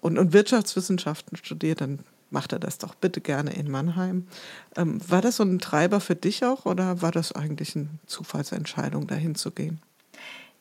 [0.00, 1.98] und, und Wirtschaftswissenschaften studiert, dann
[2.30, 4.26] macht er das doch bitte gerne in Mannheim.
[4.76, 9.06] Ähm, war das so ein Treiber für dich auch oder war das eigentlich eine Zufallsentscheidung,
[9.06, 9.80] dahin zu gehen?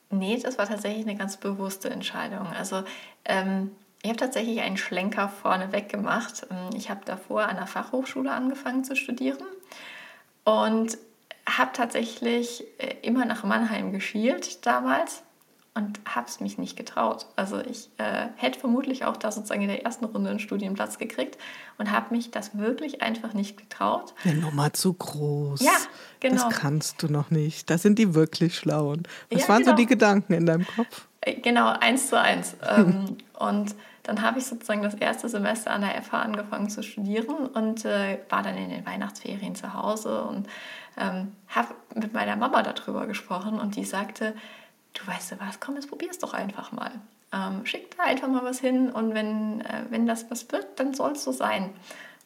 [0.09, 2.47] Nee, das war tatsächlich eine ganz bewusste Entscheidung.
[2.47, 2.83] Also
[3.25, 6.47] ähm, ich habe tatsächlich einen Schlenker vorneweg gemacht.
[6.49, 9.43] Ähm, ich habe davor an der Fachhochschule angefangen zu studieren
[10.45, 10.97] und
[11.47, 15.23] habe tatsächlich äh, immer nach Mannheim geschielt damals
[15.77, 17.27] und habe es mich nicht getraut.
[17.35, 21.37] Also ich äh, hätte vermutlich auch da sozusagen in der ersten Runde einen Studienplatz gekriegt
[21.77, 24.15] und habe mich das wirklich einfach nicht getraut.
[24.23, 25.61] Ja, Nummer zu groß.
[25.61, 25.71] Ja,
[26.19, 26.49] genau.
[26.49, 27.69] Das kannst du noch nicht.
[27.69, 29.03] Das sind die wirklich Schlauen.
[29.29, 29.71] Was ja, waren genau.
[29.71, 31.07] so die Gedanken in deinem Kopf?
[31.21, 32.55] Äh, genau, eins zu eins.
[32.75, 37.45] ähm, und dann habe ich sozusagen das erste Semester an der FH angefangen zu studieren
[37.53, 40.47] und äh, war dann in den Weihnachtsferien zu Hause und
[40.97, 44.33] ähm, habe mit meiner Mama darüber gesprochen und die sagte,
[44.99, 46.91] du weißt du was, komm, jetzt probier es doch einfach mal.
[47.33, 50.93] Ähm, schick da einfach mal was hin und wenn, äh, wenn das was wird, dann
[50.93, 51.73] soll es so sein.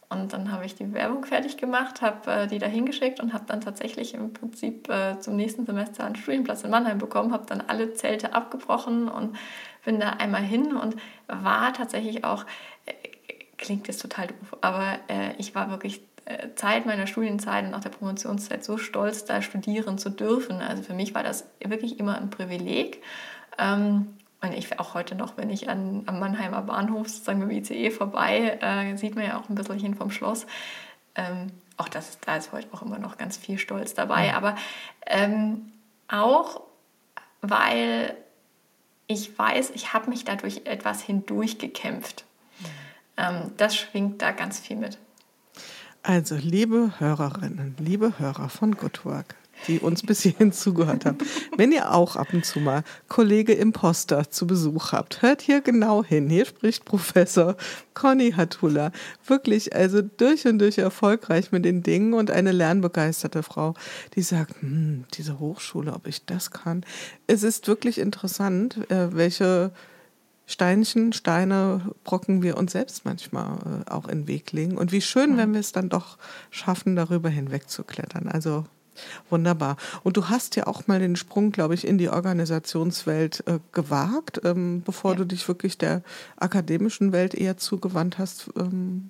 [0.10, 3.46] Und dann habe ich die Bewerbung fertig gemacht, habe äh, die da hingeschickt und habe
[3.48, 7.62] dann tatsächlich im Prinzip äh, zum nächsten Semester einen Studienplatz in Mannheim bekommen, habe dann
[7.62, 9.38] alle Zelte abgebrochen und
[9.86, 12.46] bin da einmal hin und war tatsächlich auch,
[12.86, 12.94] äh,
[13.58, 16.02] klingt jetzt total doof, aber äh, ich war wirklich
[16.56, 20.62] Zeit meiner Studienzeit und auch der Promotionszeit so stolz, da studieren zu dürfen.
[20.62, 23.02] Also für mich war das wirklich immer ein Privileg.
[23.58, 27.58] Ähm, und ich auch heute noch, wenn ich an, am Mannheimer Bahnhof sozusagen mit dem
[27.58, 30.48] ICE vorbei, äh, sieht man ja auch ein bisschen hin vom Schloss.
[31.16, 34.34] Ähm, auch das, da ist heute auch immer noch ganz viel Stolz dabei.
[34.34, 34.56] Aber
[35.06, 35.72] ähm,
[36.08, 36.62] auch,
[37.42, 38.16] weil
[39.08, 42.26] ich weiß, ich habe mich dadurch etwas hindurchgekämpft.
[42.60, 42.66] Mhm.
[43.18, 44.98] Ähm, das schwingt da ganz viel mit.
[46.04, 49.36] Also, liebe Hörerinnen, liebe Hörer von Good Work,
[49.68, 51.20] die uns bis hierhin zugehört haben,
[51.56, 56.04] wenn ihr auch ab und zu mal Kollege Imposter zu Besuch habt, hört hier genau
[56.04, 56.28] hin.
[56.28, 57.56] Hier spricht Professor
[57.94, 58.92] Conny Hatula.
[59.28, 63.76] Wirklich, also durch und durch erfolgreich mit den Dingen und eine lernbegeisterte Frau,
[64.16, 66.84] die sagt, hm, diese Hochschule, ob ich das kann.
[67.28, 69.72] Es ist wirklich interessant, äh, welche
[70.46, 74.78] Steinchen, Steine, Brocken wir uns selbst manchmal äh, auch in den Weg legen.
[74.78, 76.18] Und wie schön, wenn wir es dann doch
[76.50, 78.28] schaffen, darüber hinweg zu klettern.
[78.28, 78.66] Also
[79.30, 79.78] wunderbar.
[80.04, 84.42] Und du hast ja auch mal den Sprung, glaube ich, in die Organisationswelt äh, gewagt,
[84.44, 85.18] ähm, bevor ja.
[85.18, 86.04] du dich wirklich der
[86.38, 88.50] akademischen Welt eher zugewandt hast.
[88.58, 89.10] Ähm,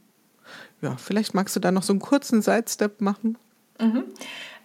[0.81, 3.37] ja, vielleicht magst du da noch so einen kurzen Sidestep machen.
[3.79, 4.03] Mhm.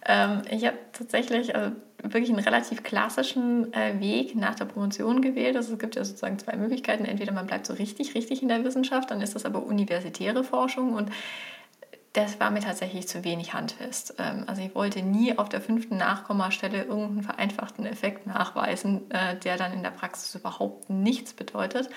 [0.05, 5.55] Ähm, ich habe tatsächlich also wirklich einen relativ klassischen äh, Weg nach der Promotion gewählt.
[5.55, 7.05] Also es gibt ja sozusagen zwei Möglichkeiten.
[7.05, 10.93] Entweder man bleibt so richtig, richtig in der Wissenschaft, dann ist das aber universitäre Forschung
[10.93, 11.11] und
[12.13, 14.15] das war mir tatsächlich zu wenig handfest.
[14.17, 19.57] Ähm, also ich wollte nie auf der fünften Nachkommastelle irgendeinen vereinfachten Effekt nachweisen, äh, der
[19.57, 21.89] dann in der Praxis überhaupt nichts bedeutet.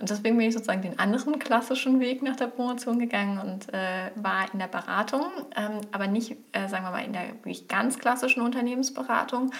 [0.00, 4.10] Und deswegen bin ich sozusagen den anderen klassischen Weg nach der Promotion gegangen und äh,
[4.16, 5.24] war in der Beratung,
[5.56, 9.50] ähm, aber nicht, äh, sagen wir mal, in der wirklich ganz klassischen Unternehmensberatung,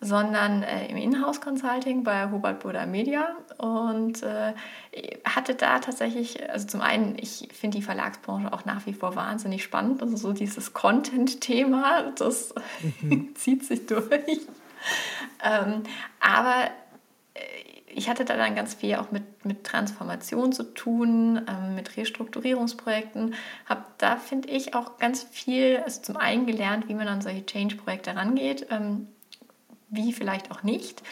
[0.00, 4.52] sondern äh, im Inhouse-Consulting bei Hubert Buddha Media und äh,
[5.24, 9.62] hatte da tatsächlich, also zum einen, ich finde die Verlagsbranche auch nach wie vor wahnsinnig
[9.62, 12.54] spannend, also so dieses Content-Thema, das
[13.00, 13.34] mhm.
[13.36, 14.40] zieht sich durch.
[15.42, 15.84] ähm,
[16.20, 16.70] aber
[17.94, 23.34] ich hatte da dann ganz viel auch mit, mit Transformation zu tun, ähm, mit Restrukturierungsprojekten.
[23.66, 27.46] Habe da, finde ich, auch ganz viel, also zum einen gelernt, wie man an solche
[27.46, 29.08] Change-Projekte rangeht, ähm,
[29.88, 31.02] wie vielleicht auch nicht,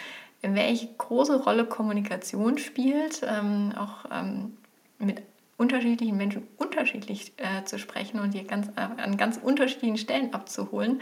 [0.42, 4.56] welche große Rolle Kommunikation spielt, ähm, auch ähm,
[4.98, 5.22] mit
[5.56, 11.00] unterschiedlichen Menschen unterschiedlich äh, zu sprechen und die ganz, äh, an ganz unterschiedlichen Stellen abzuholen.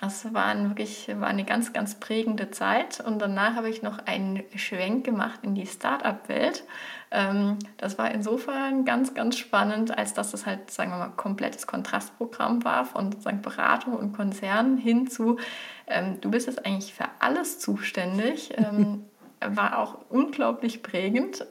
[0.00, 3.00] Das war wirklich war eine ganz, ganz prägende Zeit.
[3.00, 6.64] Und danach habe ich noch einen Schwenk gemacht in die Start-up-Welt.
[7.10, 11.66] Ähm, das war insofern ganz, ganz spannend, als dass das halt, sagen wir mal, komplettes
[11.66, 15.38] Kontrastprogramm war von sozusagen Beratung und Konzern hin zu,
[15.86, 18.54] ähm, du bist jetzt eigentlich für alles zuständig.
[18.60, 19.04] Ähm,
[19.42, 21.46] war auch unglaublich prägend.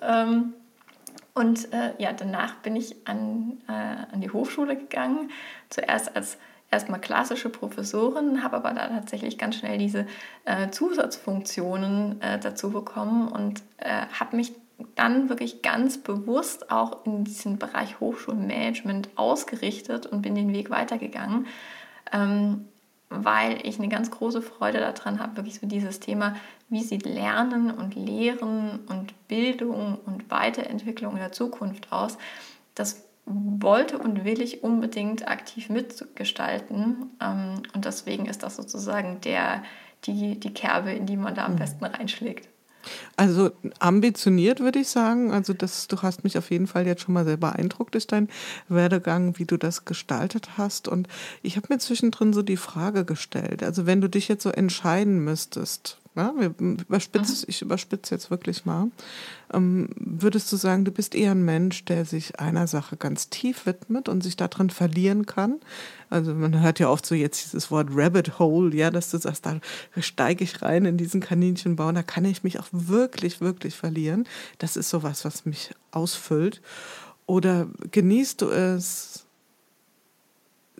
[1.33, 5.31] und äh, ja, danach bin ich an, äh, an die Hochschule gegangen,
[5.69, 6.37] zuerst als
[6.71, 10.05] erstmal klassische Professorin, habe aber da tatsächlich ganz schnell diese
[10.45, 14.53] äh, Zusatzfunktionen äh, dazu bekommen und äh, habe mich
[14.95, 21.47] dann wirklich ganz bewusst auch in diesen Bereich Hochschulmanagement ausgerichtet und bin den Weg weitergegangen.
[22.11, 22.65] Ähm,
[23.09, 26.35] weil ich eine ganz große Freude daran habe, wirklich so dieses Thema,
[26.69, 32.19] wie sieht Lernen und Lehren und Bildung und Weiterentwicklung in der Zukunft aus.
[32.75, 37.11] Das wollte und will ich unbedingt aktiv mitgestalten.
[37.21, 39.63] Ähm, und deswegen ist das sozusagen der,
[40.05, 41.59] die, die Kerbe, in die man da am mhm.
[41.59, 42.49] besten reinschlägt.
[43.17, 45.31] Also ambitioniert würde ich sagen.
[45.31, 48.29] Also das, du hast mich auf jeden Fall jetzt schon mal sehr beeindruckt durch deinen
[48.67, 50.87] Werdegang, wie du das gestaltet hast.
[50.87, 51.07] Und
[51.43, 53.63] ich habe mir zwischendrin so die Frage gestellt.
[53.63, 58.87] Also wenn du dich jetzt so entscheiden müsstest, ja, überspitz, ich überspitze jetzt wirklich mal,
[59.53, 63.65] ähm, würdest du sagen, du bist eher ein Mensch, der sich einer Sache ganz tief
[63.65, 65.59] widmet und sich darin verlieren kann?
[66.09, 69.45] Also man hört ja oft so jetzt dieses Wort Rabbit Hole, ja, dass du sagst,
[69.45, 69.59] da
[69.97, 74.27] steige ich rein in diesen Kaninchenbau, da kann ich mich auch wirklich, wirklich verlieren.
[74.57, 76.61] Das ist sowas, was mich ausfüllt.
[77.25, 79.25] Oder genießt du es,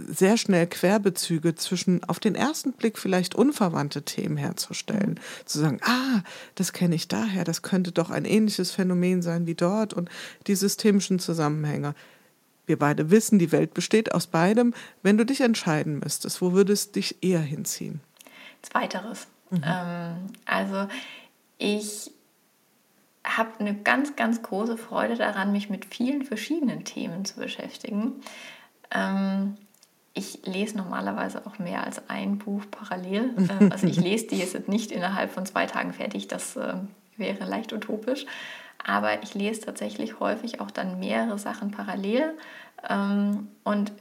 [0.08, 5.20] sehr schnell Querbezüge zwischen auf den ersten Blick vielleicht unverwandte Themen herzustellen.
[5.20, 5.46] Mhm.
[5.46, 6.22] Zu sagen, ah,
[6.56, 10.10] das kenne ich daher, das könnte doch ein ähnliches Phänomen sein wie dort und
[10.48, 11.96] die systemischen Zusammenhänge.
[12.66, 14.74] Wir beide wissen, die Welt besteht aus beidem.
[15.02, 18.00] Wenn du dich entscheiden müsstest, wo würdest du dich eher hinziehen?
[18.62, 19.28] Zweiteres.
[19.50, 19.64] Mhm.
[19.66, 20.88] Ähm, also
[21.58, 22.12] ich
[23.26, 28.22] habe eine ganz, ganz große Freude daran, mich mit vielen verschiedenen Themen zu beschäftigen.
[28.92, 29.58] Ähm,
[30.14, 33.34] ich lese normalerweise auch mehr als ein Buch parallel.
[33.38, 37.46] Ähm, also ich lese die jetzt nicht innerhalb von zwei Tagen fertig, das ähm, wäre
[37.46, 38.26] leicht utopisch.
[38.84, 42.38] Aber ich lese tatsächlich häufig auch dann mehrere Sachen parallel
[42.90, 43.92] ähm, und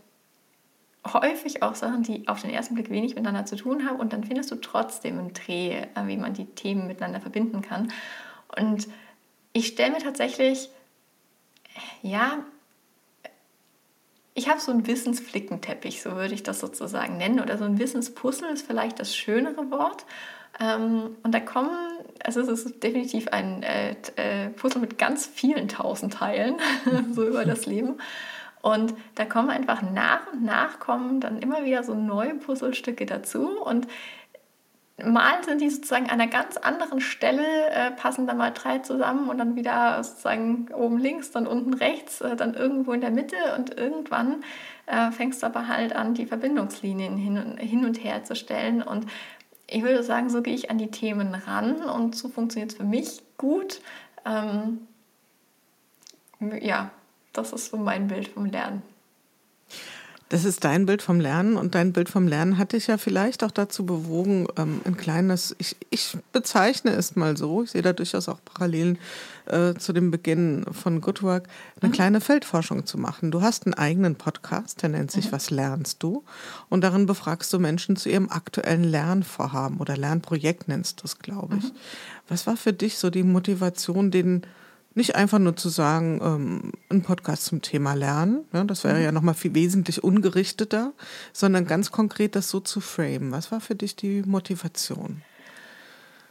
[1.13, 3.99] häufig auch Sachen, die auf den ersten Blick wenig miteinander zu tun haben.
[3.99, 7.93] Und dann findest du trotzdem einen Dreh, äh, wie man die Themen miteinander verbinden kann.
[8.57, 8.89] Und
[9.53, 10.71] ich stelle mir tatsächlich,
[12.03, 12.39] ja,
[14.39, 18.49] ich habe so einen Wissensflickenteppich, so würde ich das sozusagen nennen, oder so ein Wissenspuzzle
[18.51, 20.05] ist vielleicht das schönere Wort.
[20.61, 21.71] Ähm, und da kommen,
[22.25, 26.55] also es ist definitiv ein äh, äh, Puzzle mit ganz vielen tausend Teilen,
[27.13, 27.97] so über das Leben.
[28.63, 33.61] Und da kommen einfach nach und nach kommen dann immer wieder so neue Puzzlestücke dazu.
[33.61, 33.89] Und
[35.05, 39.29] mal sind die sozusagen an einer ganz anderen Stelle, äh, passen dann mal drei zusammen
[39.29, 43.37] und dann wieder sozusagen oben links, dann unten rechts, äh, dann irgendwo in der Mitte
[43.57, 44.43] und irgendwann
[44.87, 48.83] äh, fängst du aber halt an, die Verbindungslinien hin und, hin und her zu stellen
[48.83, 49.07] und
[49.71, 52.85] ich würde sagen, so gehe ich an die Themen ran und so funktioniert es für
[52.85, 53.83] mich gut.
[54.25, 54.87] Ähm,
[56.61, 56.91] ja,
[57.33, 58.83] das ist so mein Bild vom Lernen.
[60.31, 63.43] Das ist dein Bild vom Lernen und dein Bild vom Lernen hat dich ja vielleicht
[63.43, 67.95] auch dazu bewogen, ähm, ein kleines, ich, ich bezeichne es mal so, ich sehe da
[67.95, 68.99] durchaus auch Parallelen
[69.47, 71.49] äh, zu dem Beginn von Good Work,
[71.81, 71.95] eine mhm.
[71.95, 73.31] kleine Feldforschung zu machen.
[73.31, 75.33] Du hast einen eigenen Podcast, der nennt sich mhm.
[75.33, 76.25] Was lernst du?
[76.69, 81.57] Und darin befragst du Menschen zu ihrem aktuellen Lernvorhaben oder Lernprojekt nennst du es, glaube
[81.57, 81.65] ich.
[81.65, 81.77] Mhm.
[82.29, 84.43] Was war für dich so die Motivation, den
[84.99, 89.05] nicht einfach nur zu sagen, ähm, ein Podcast zum Thema Lernen, ja, das wäre mhm.
[89.05, 90.93] ja nochmal viel wesentlich ungerichteter,
[91.33, 93.33] sondern ganz konkret das so zu framen.
[93.33, 95.23] Was war für dich die Motivation?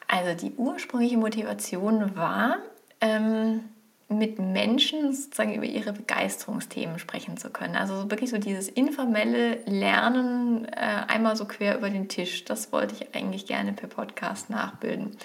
[0.08, 2.58] Also die ursprüngliche Motivation war,
[3.01, 3.62] ähm,
[4.10, 7.75] mit Menschen sozusagen über ihre Begeisterungsthemen sprechen zu können.
[7.75, 12.45] Also wirklich so dieses informelle Lernen äh, einmal so quer über den Tisch.
[12.45, 15.17] Das wollte ich eigentlich gerne per Podcast nachbilden.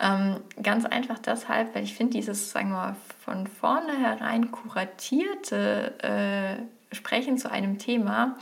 [0.00, 6.94] Ähm, ganz einfach deshalb, weil ich finde, dieses, sagen wir mal, von vornherein kuratierte äh,
[6.94, 8.36] Sprechen zu einem Thema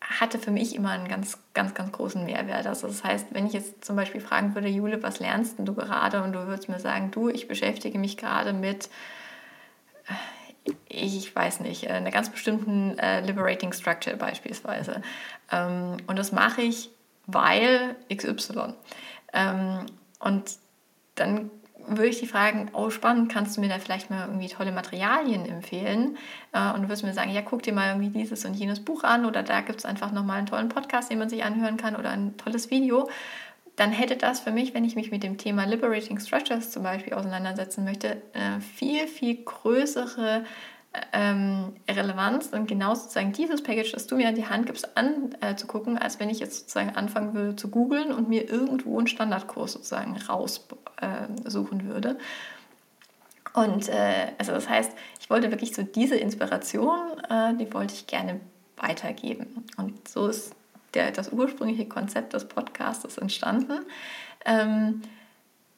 [0.00, 2.66] hatte für mich immer einen ganz, ganz, ganz großen Mehrwert.
[2.66, 6.22] Also das heißt, wenn ich jetzt zum Beispiel fragen würde, Jule, was lernst du gerade?
[6.22, 8.88] Und du würdest mir sagen, du, ich beschäftige mich gerade mit,
[10.08, 15.02] äh, ich weiß nicht, äh, einer ganz bestimmten äh, Liberating Structure beispielsweise.
[15.52, 16.90] Ähm, und das mache ich,
[17.26, 18.74] weil XY.
[19.32, 19.86] Ähm,
[20.18, 20.56] und
[21.20, 21.50] dann
[21.86, 25.44] würde ich die fragen, oh spannend, kannst du mir da vielleicht mal irgendwie tolle Materialien
[25.46, 26.16] empfehlen?
[26.52, 29.02] Äh, und du wirst mir sagen, ja, guck dir mal irgendwie dieses und jenes Buch
[29.04, 31.96] an oder da gibt es einfach nochmal einen tollen Podcast, den man sich anhören kann
[31.96, 33.08] oder ein tolles Video.
[33.76, 37.14] Dann hätte das für mich, wenn ich mich mit dem Thema Liberating Structures zum Beispiel
[37.14, 40.44] auseinandersetzen möchte, äh, viel, viel größere
[41.12, 45.96] ähm, Relevanz und genau sozusagen dieses Package, das du mir an die Hand gibst, anzugucken,
[45.96, 49.72] äh, als wenn ich jetzt sozusagen anfangen würde zu googeln und mir irgendwo einen Standardkurs
[49.72, 52.18] sozusagen raussuchen äh, würde.
[53.52, 56.98] Und äh, also das heißt, ich wollte wirklich so diese Inspiration,
[57.28, 58.40] äh, die wollte ich gerne
[58.76, 59.64] weitergeben.
[59.76, 60.54] Und so ist
[60.94, 63.80] der, das ursprüngliche Konzept des Podcasts entstanden.
[64.44, 65.02] Ähm,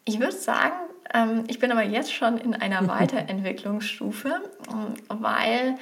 [0.05, 0.77] ich würde sagen,
[1.15, 5.77] ähm, ich bin aber jetzt schon in einer Weiterentwicklungsstufe, ähm, weil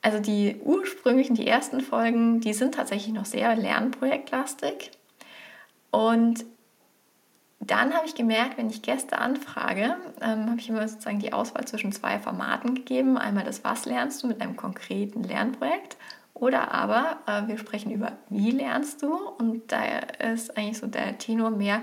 [0.00, 4.92] Also die ursprünglichen, die ersten Folgen, die sind tatsächlich noch sehr lernprojektlastig.
[5.90, 6.44] Und
[7.60, 11.66] dann habe ich gemerkt, wenn ich Gäste anfrage, ähm, habe ich immer sozusagen die Auswahl
[11.66, 13.18] zwischen zwei Formaten gegeben.
[13.18, 15.96] Einmal das Was lernst du mit einem konkreten Lernprojekt
[16.34, 19.82] oder aber äh, wir sprechen über Wie lernst du und da
[20.32, 21.82] ist eigentlich so der Tenor mehr,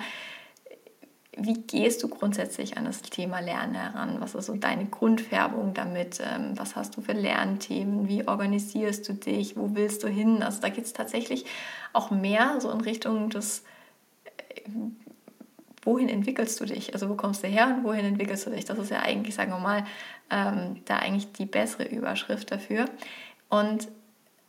[1.37, 4.17] wie gehst du grundsätzlich an das Thema Lernen heran?
[4.19, 6.21] Was ist so deine Grundfärbung damit?
[6.21, 8.07] Ähm, was hast du für Lernthemen?
[8.07, 9.57] Wie organisierst du dich?
[9.57, 10.41] Wo willst du hin?
[10.43, 11.45] Also da geht es tatsächlich
[11.93, 13.63] auch mehr so in Richtung des,
[14.25, 14.61] äh,
[15.83, 16.93] wohin entwickelst du dich?
[16.93, 18.65] Also wo kommst du her und wohin entwickelst du dich?
[18.65, 19.85] Das ist ja eigentlich, sagen wir mal,
[20.29, 22.85] ähm, da eigentlich die bessere Überschrift dafür.
[23.49, 23.87] Und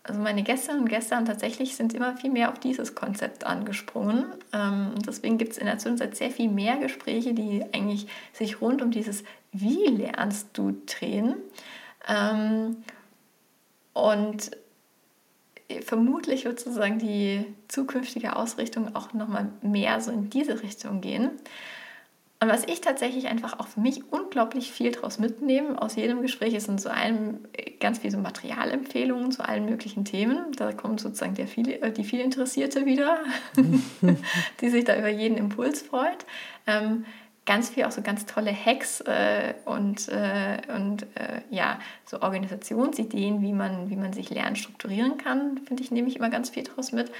[0.06, 4.24] also meine Gäste und Gäste tatsächlich sind immer viel mehr auf dieses Konzept angesprungen.
[4.52, 8.82] Ähm, deswegen gibt es in der Zwischenzeit sehr viel mehr Gespräche, die eigentlich sich rund
[8.82, 11.34] um dieses Wie lernst du drehen.
[12.08, 12.76] Ähm,
[13.94, 14.52] und
[15.84, 21.30] vermutlich wird sozusagen die zukünftige Ausrichtung auch nochmal mehr so in diese Richtung gehen.
[22.38, 26.52] Und was ich tatsächlich einfach auch für mich unglaublich viel daraus mitnehme aus jedem Gespräch,
[26.52, 27.38] ist in so einem
[27.80, 30.52] ganz viel so Materialempfehlungen zu allen möglichen Themen.
[30.56, 33.20] Da kommt sozusagen der viel, äh, die viel Interessierte wieder,
[34.60, 36.26] die sich da über jeden Impuls freut.
[36.66, 37.06] Ähm,
[37.46, 43.40] ganz viel auch so ganz tolle Hacks äh, und, äh, und äh, ja, so Organisationsideen,
[43.40, 46.64] wie man, wie man sich Lernen strukturieren kann, finde ich, nehme ich immer ganz viel
[46.64, 47.10] daraus mit.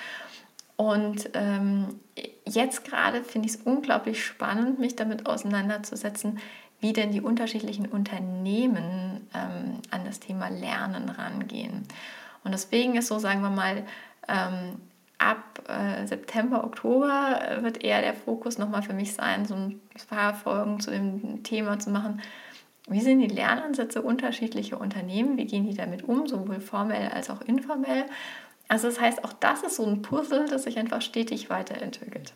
[0.77, 2.01] Und ähm,
[2.47, 6.39] jetzt gerade finde ich es unglaublich spannend, mich damit auseinanderzusetzen,
[6.81, 11.83] wie denn die unterschiedlichen Unternehmen ähm, an das Thema Lernen rangehen.
[12.45, 13.85] Und deswegen ist so, sagen wir mal,
[14.29, 14.77] ähm,
[15.19, 19.81] ab äh, September, Oktober äh, wird eher der Fokus nochmal für mich sein, so ein
[20.09, 22.21] paar Folgen zu dem Thema zu machen.
[22.89, 25.37] Wie sind die Lernansätze unterschiedlicher Unternehmen?
[25.39, 28.05] Wie gehen die damit um, sowohl formell als auch informell?
[28.69, 32.33] Also das heißt, auch das ist so ein Puzzle, das sich einfach stetig weiterentwickelt.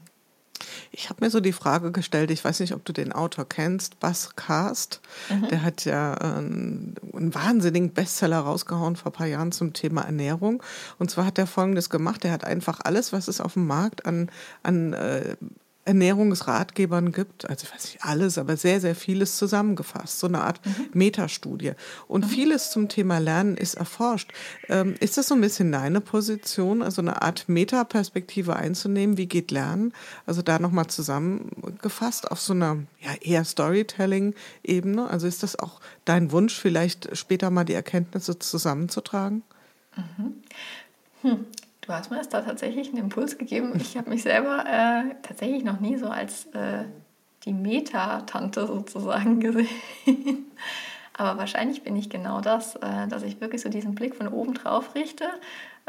[0.93, 4.01] Ich habe mir so die Frage gestellt, ich weiß nicht, ob du den Autor kennst,
[4.01, 5.01] Bas Cast.
[5.29, 5.49] Mhm.
[5.49, 10.03] Der hat ja einen, äh, einen wahnsinnigen Bestseller rausgehauen vor ein paar Jahren zum Thema
[10.03, 10.63] Ernährung.
[10.99, 12.25] Und zwar hat er Folgendes gemacht.
[12.25, 14.31] Er hat einfach alles, was es auf dem Markt an,
[14.63, 15.37] an äh,
[15.91, 20.65] Ernährungsratgebern gibt, also ich weiß nicht alles, aber sehr, sehr vieles zusammengefasst, so eine Art
[20.65, 20.91] mhm.
[20.93, 21.73] Metastudie.
[22.07, 22.29] Und mhm.
[22.29, 24.33] vieles zum Thema Lernen ist erforscht.
[24.69, 29.17] Ähm, ist das so ein bisschen deine Position, also eine Art Metaperspektive einzunehmen?
[29.17, 29.93] Wie geht Lernen?
[30.27, 35.11] Also da nochmal zusammengefasst auf so einer ja, eher Storytelling-Ebene.
[35.11, 39.43] Also ist das auch dein Wunsch, vielleicht später mal die Erkenntnisse zusammenzutragen?
[39.97, 40.35] Mhm.
[41.23, 41.47] Hm.
[41.91, 43.73] Du hast mir das da tatsächlich einen Impuls gegeben.
[43.75, 46.85] Ich habe mich selber äh, tatsächlich noch nie so als äh,
[47.45, 49.67] die Meta-Tante sozusagen gesehen.
[51.15, 54.55] Aber wahrscheinlich bin ich genau das, äh, dass ich wirklich so diesen Blick von oben
[54.55, 55.25] drauf richte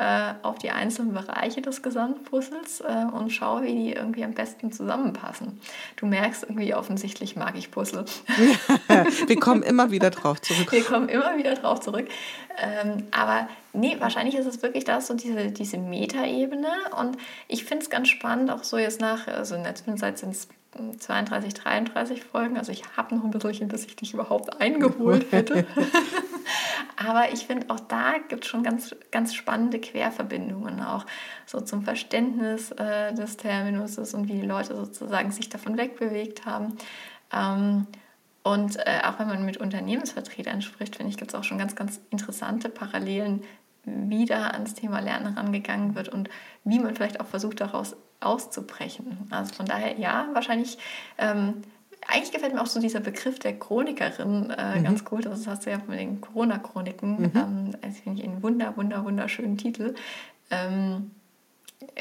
[0.01, 4.71] äh, auf die einzelnen Bereiche des Gesamtpuzzles äh, und schaue, wie die irgendwie am besten
[4.71, 5.61] zusammenpassen.
[5.95, 8.05] Du merkst irgendwie offensichtlich mag ich Puzzle.
[9.27, 10.71] Wir kommen immer wieder drauf zurück.
[10.71, 12.07] Wir kommen immer wieder drauf zurück.
[12.57, 16.71] Ähm, aber nee, wahrscheinlich ist es wirklich das, so diese, diese Metaebene.
[16.99, 20.31] Und ich finde es ganz spannend, auch so jetzt nach, also in der Zwischenzeit sind
[20.31, 22.57] es 32, 33 Folgen.
[22.57, 25.65] Also ich habe noch ein bisschen, bis ich dich überhaupt eingeholt hätte.
[26.95, 31.05] Aber ich finde, auch da gibt es schon ganz, ganz spannende Querverbindungen auch
[31.45, 36.77] so zum Verständnis äh, des Terminuses und wie die Leute sozusagen sich davon wegbewegt haben.
[37.33, 37.87] Ähm,
[38.43, 41.75] und äh, auch wenn man mit Unternehmensvertretern spricht, finde ich, gibt es auch schon ganz,
[41.75, 43.43] ganz interessante Parallelen,
[43.83, 46.29] wie da ans Thema Lernen rangegangen wird und
[46.63, 49.27] wie man vielleicht auch versucht, daraus auszubrechen.
[49.29, 50.77] Also von daher, ja, wahrscheinlich.
[51.17, 51.55] Ähm,
[52.07, 54.83] eigentlich gefällt mir auch so dieser Begriff der Chronikerin äh, mhm.
[54.83, 55.25] ganz gut.
[55.25, 57.21] Das hast du ja mit den Corona-Chroniken.
[57.21, 57.31] Mhm.
[57.35, 59.93] Ähm, das finde ich einen wunder, wunder, wunderschönen Titel.
[60.49, 61.11] Ähm,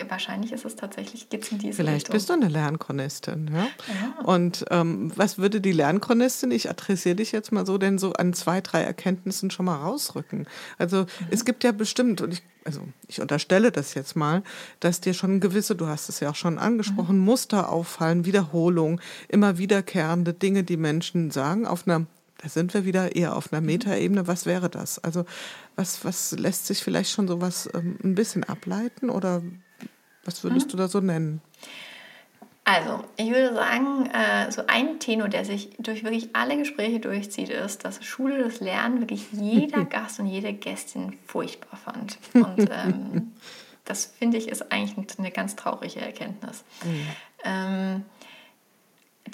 [0.09, 2.12] wahrscheinlich ist es tatsächlich, geht es in diese Vielleicht Richtung.
[2.14, 3.51] bist du eine Lernchronistin.
[3.53, 3.59] Ja?
[3.59, 4.24] ja.
[4.24, 8.33] Und ähm, was würde die Lernchronistin, ich adressiere dich jetzt mal so, denn so an
[8.33, 10.47] zwei, drei Erkenntnissen schon mal rausrücken?
[10.78, 11.07] Also mhm.
[11.31, 14.43] es gibt ja bestimmt, und ich, also ich unterstelle das jetzt mal,
[14.81, 17.24] dass dir schon gewisse, du hast es ja auch schon angesprochen, mhm.
[17.24, 22.07] Muster auffallen, Wiederholung, immer wiederkehrende Dinge, die Menschen sagen, auf einer
[22.43, 23.66] da sind wir wieder eher auf einer mhm.
[23.66, 24.26] Metaebene.
[24.26, 24.99] Was wäre das?
[24.99, 25.26] Also
[25.76, 29.43] was, was lässt sich vielleicht schon sowas ähm, ein bisschen ableiten oder
[30.25, 30.71] was würdest mhm.
[30.71, 31.41] du da so nennen?
[32.64, 37.49] Also, ich würde sagen, äh, so ein Tenor, der sich durch wirklich alle Gespräche durchzieht,
[37.49, 42.18] ist, dass Schule das Lernen wirklich jeder Gast und jede Gästin furchtbar fand.
[42.35, 43.33] Und ähm,
[43.85, 46.62] das finde ich ist eigentlich eine ganz traurige Erkenntnis.
[46.85, 47.07] Mhm.
[47.45, 48.05] Ähm,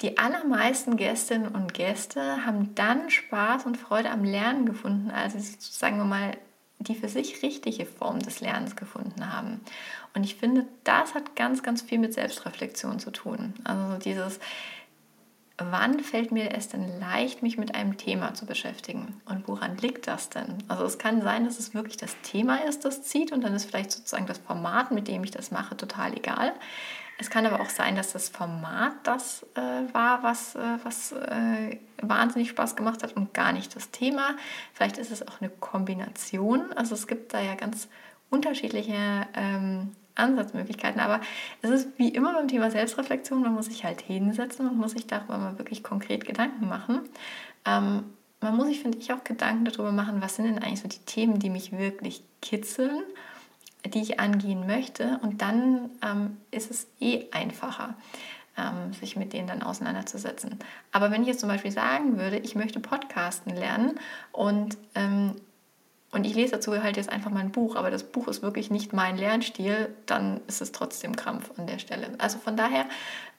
[0.01, 5.57] die allermeisten Gästinnen und Gäste haben dann Spaß und Freude am Lernen gefunden, als sie,
[5.59, 6.37] sagen wir mal,
[6.79, 9.61] die für sich richtige Form des Lernens gefunden haben.
[10.17, 13.53] Und ich finde, das hat ganz, ganz viel mit Selbstreflexion zu tun.
[13.63, 14.39] Also dieses,
[15.59, 19.21] wann fällt mir es denn leicht, mich mit einem Thema zu beschäftigen?
[19.25, 20.57] Und woran liegt das denn?
[20.69, 23.65] Also es kann sein, dass es wirklich das Thema ist, das zieht und dann ist
[23.65, 26.51] vielleicht sozusagen das Format, mit dem ich das mache, total egal.
[27.19, 31.77] Es kann aber auch sein, dass das Format das äh, war, was, äh, was äh,
[32.01, 34.35] wahnsinnig Spaß gemacht hat und gar nicht das Thema.
[34.73, 36.73] Vielleicht ist es auch eine Kombination.
[36.73, 37.87] Also es gibt da ja ganz
[38.29, 40.99] unterschiedliche ähm, Ansatzmöglichkeiten.
[40.99, 41.21] Aber
[41.61, 45.07] es ist wie immer beim Thema Selbstreflexion, man muss sich halt hinsetzen und muss sich
[45.07, 47.01] darüber mal wirklich konkret Gedanken machen.
[47.65, 48.03] Ähm,
[48.39, 51.05] man muss sich, finde ich, auch Gedanken darüber machen, was sind denn eigentlich so die
[51.05, 53.01] Themen, die mich wirklich kitzeln
[53.85, 55.19] die ich angehen möchte.
[55.21, 57.95] Und dann ähm, ist es eh einfacher,
[58.57, 60.59] ähm, sich mit denen dann auseinanderzusetzen.
[60.91, 63.99] Aber wenn ich jetzt zum Beispiel sagen würde, ich möchte Podcasten lernen
[64.31, 65.35] und, ähm,
[66.17, 68.71] und ich lese dazu halt jetzt einfach mal ein Buch, aber das Buch ist wirklich
[68.71, 72.09] nicht mein Lernstil, dann ist es trotzdem Krampf an der Stelle.
[72.17, 72.85] Also von daher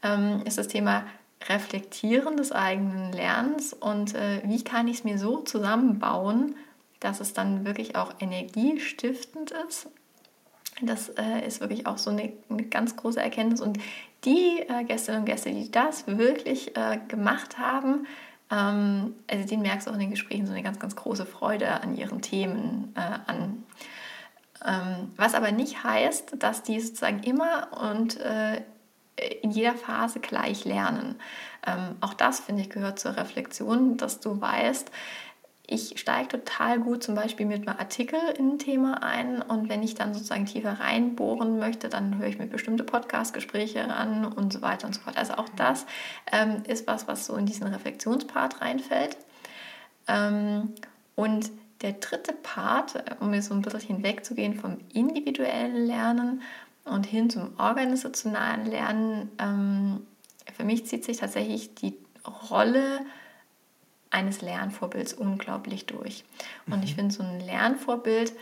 [0.03, 1.05] ähm, ist das Thema
[1.49, 6.55] Reflektieren des eigenen Lernens und äh, wie kann ich es mir so zusammenbauen,
[7.01, 9.89] dass es dann wirklich auch energiestiftend ist
[10.83, 13.61] das äh, ist wirklich auch so eine, eine, ganz große Erkenntnis.
[13.61, 13.79] Und
[14.25, 18.07] die äh, Gästinnen und Gäste, die das wirklich äh, gemacht haben,
[18.51, 21.81] ähm, also den merkst du auch in den Gesprächen so eine ganz, ganz große Freude
[21.81, 23.65] an ihren Themen äh, an.
[24.65, 28.63] Ähm, was aber nicht heißt, dass die sozusagen immer und äh,
[29.43, 31.17] in jeder Phase gleich lernen.
[31.67, 34.91] Ähm, auch das, finde ich, gehört zur Reflexion, dass du weißt,
[35.71, 39.83] ich steige total gut zum Beispiel mit einem Artikel in ein Thema ein und wenn
[39.83, 44.63] ich dann sozusagen tiefer reinbohren möchte, dann höre ich mir bestimmte Podcast-Gespräche an und so
[44.63, 45.19] weiter und so fort.
[45.19, 45.85] Also auch das
[46.33, 49.19] ähm, ist was, was so in diesen Reflexionspart reinfällt.
[50.09, 50.73] Ähm,
[51.15, 51.51] und
[51.83, 56.41] der dritte Part, um jetzt so ein bisschen hinwegzugehen vom individuellen Lernen
[56.87, 60.07] und hin zum organisationalen Lernen, ähm,
[60.57, 61.95] für mich zieht sich tatsächlich die
[62.51, 63.01] Rolle
[64.11, 66.25] eines Lernvorbilds unglaublich durch.
[66.67, 66.83] Und mhm.
[66.83, 68.33] ich finde, so ein Lernvorbild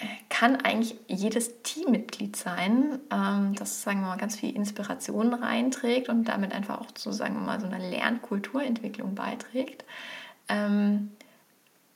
[0.00, 6.08] äh, kann eigentlich jedes Teammitglied sein, ähm, das sagen wir mal ganz viel Inspiration reinträgt
[6.08, 9.84] und damit einfach auch zu sagen wir mal so eine Lernkulturentwicklung beiträgt.
[10.48, 11.10] Ähm,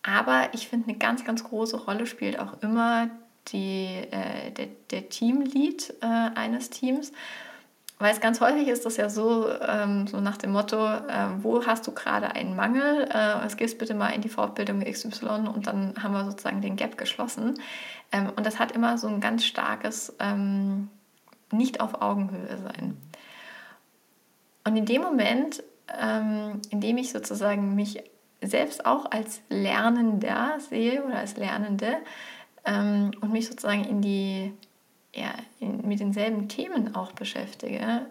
[0.03, 3.11] aber ich finde, eine ganz, ganz große Rolle spielt auch immer
[3.49, 7.13] die, äh, der, der Teamlead äh, eines Teams.
[7.99, 11.65] Weil es ganz häufig ist das ja so, ähm, so nach dem Motto, äh, wo
[11.65, 13.09] hast du gerade einen Mangel?
[13.11, 16.77] Äh, es gehst bitte mal in die Fortbildung XY und dann haben wir sozusagen den
[16.77, 17.55] Gap geschlossen.
[18.13, 20.91] Ähm, und das hat immer so ein ganz starkes ähm,
[21.51, 22.99] nicht auf Augenhöhe sein.
[24.65, 25.63] Und in dem Moment,
[25.99, 28.03] ähm, in dem ich sozusagen mich
[28.43, 31.97] selbst auch als Lernender sehe oder als Lernende
[32.67, 34.53] ähm, und mich sozusagen in die
[35.17, 38.07] ja, mit denselben Themen auch beschäftige,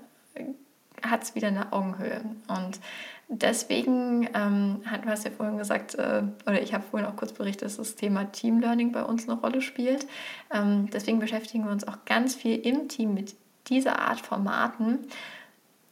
[1.03, 2.21] hat es wieder eine Augenhöhe.
[2.47, 2.79] Und
[3.27, 7.63] deswegen ähm, hat, hast ja vorhin gesagt, äh, oder ich habe vorhin auch kurz berichtet,
[7.65, 10.07] dass das Thema Team Learning bei uns eine Rolle spielt.
[10.53, 13.35] Ähm, deswegen beschäftigen wir uns auch ganz viel im Team mit
[13.67, 14.99] dieser Art Formaten,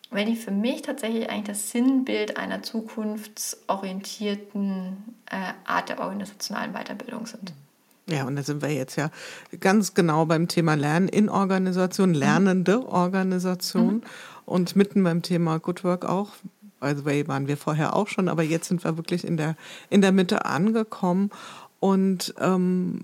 [0.09, 7.25] weil die für mich tatsächlich eigentlich das Sinnbild einer zukunftsorientierten äh, Art der organisationalen Weiterbildung
[7.25, 7.53] sind.
[8.09, 9.09] Ja, und da sind wir jetzt ja
[9.59, 12.15] ganz genau beim Thema Lernen in Organisation, mhm.
[12.15, 14.01] lernende Organisation mhm.
[14.45, 16.31] und mitten beim Thema Good Work auch.
[16.79, 19.55] By the way, waren wir vorher auch schon, aber jetzt sind wir wirklich in der,
[19.89, 21.29] in der Mitte angekommen.
[21.79, 23.03] Und ähm,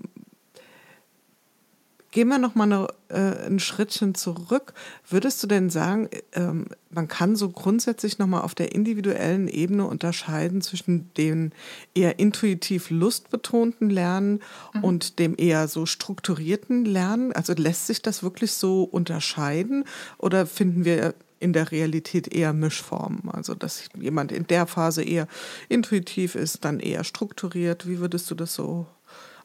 [2.12, 4.72] Gehen wir noch mal eine, äh, ein Schrittchen zurück.
[5.08, 9.86] Würdest du denn sagen, ähm, man kann so grundsätzlich noch mal auf der individuellen Ebene
[9.86, 11.52] unterscheiden zwischen dem
[11.94, 14.40] eher intuitiv lustbetonten Lernen
[14.74, 14.84] mhm.
[14.84, 17.32] und dem eher so strukturierten Lernen?
[17.32, 19.84] Also lässt sich das wirklich so unterscheiden
[20.18, 23.30] oder finden wir in der Realität eher Mischformen?
[23.30, 25.28] Also dass jemand in der Phase eher
[25.68, 27.86] intuitiv ist, dann eher strukturiert.
[27.86, 28.88] Wie würdest du das so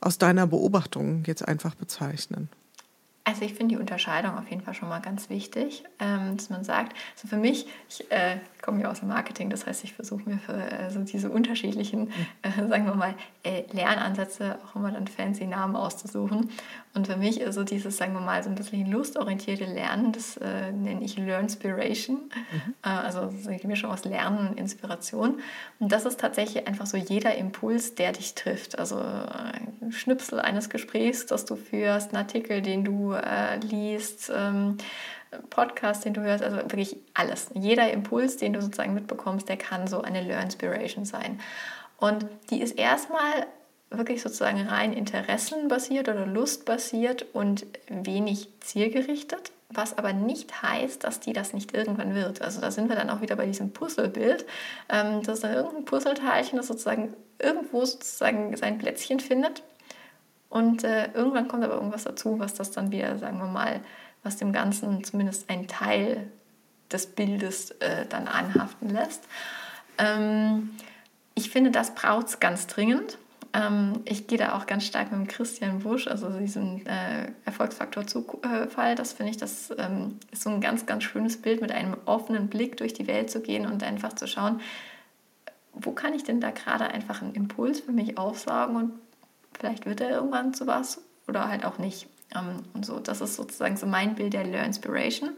[0.06, 2.49] aus deiner Beobachtung jetzt einfach bezeichnen?
[3.28, 6.64] Also ich finde die Unterscheidung auf jeden Fall schon mal ganz wichtig, ähm, dass man
[6.64, 10.30] sagt, also für mich, ich äh, komme ja aus dem Marketing, das heißt, ich versuche
[10.30, 12.12] mir für äh, so diese unterschiedlichen,
[12.43, 16.51] äh, sagen wir mal, äh, Lernansätze auch immer dann fancy Namen auszusuchen.
[16.96, 20.38] Und für mich ist so dieses, sagen wir mal, so ein bisschen lustorientierte Lernen, das
[20.38, 22.74] äh, nenne ich Learnspiration, mhm.
[22.84, 25.41] Äh, also so die Mischung aus Lernen und Inspiration.
[25.80, 28.80] Und das ist tatsächlich einfach so jeder Impuls, der dich trifft.
[28.80, 34.78] Also ein Schnipsel eines Gesprächs, das du führst, ein Artikel, den du äh, liest, ähm,
[35.50, 37.50] Podcast, den du hörst, also wirklich alles.
[37.54, 41.41] Jeder Impuls, den du sozusagen mitbekommst, der kann so eine Learn Inspiration sein.
[41.98, 43.48] Und die ist erstmal
[43.89, 51.33] wirklich sozusagen rein interessenbasiert oder lustbasiert und wenig zielgerichtet, was aber nicht heißt, dass die
[51.33, 52.41] das nicht irgendwann wird.
[52.41, 54.45] Also da sind wir dann auch wieder bei diesem Puzzlebild.
[54.89, 59.63] Ähm, das ist dann irgendein Puzzleteilchen, das sozusagen irgendwo sozusagen sein Plätzchen findet.
[60.49, 63.81] Und äh, irgendwann kommt aber irgendwas dazu, was das dann wieder, sagen wir mal,
[64.23, 66.31] was dem Ganzen zumindest einen Teil
[66.91, 69.23] des Bildes äh, dann anhaften lässt.
[69.97, 70.71] Ähm,
[71.33, 73.17] ich finde, das braucht es ganz dringend.
[73.56, 78.95] Ähm, ich gehe da auch ganz stark mit Christian Busch, also diesem äh, Erfolgsfaktor Zufall.
[78.95, 82.49] Das finde ich, das ähm, ist so ein ganz, ganz schönes Bild, mit einem offenen
[82.49, 84.60] Blick durch die Welt zu gehen und einfach zu schauen,
[85.72, 88.93] wo kann ich denn da gerade einfach einen Impuls für mich aufsaugen und
[89.58, 92.08] vielleicht wird er irgendwann zu was oder halt auch nicht.
[92.36, 95.30] Ähm, und so, das ist sozusagen so mein Bild der Learn Inspiration,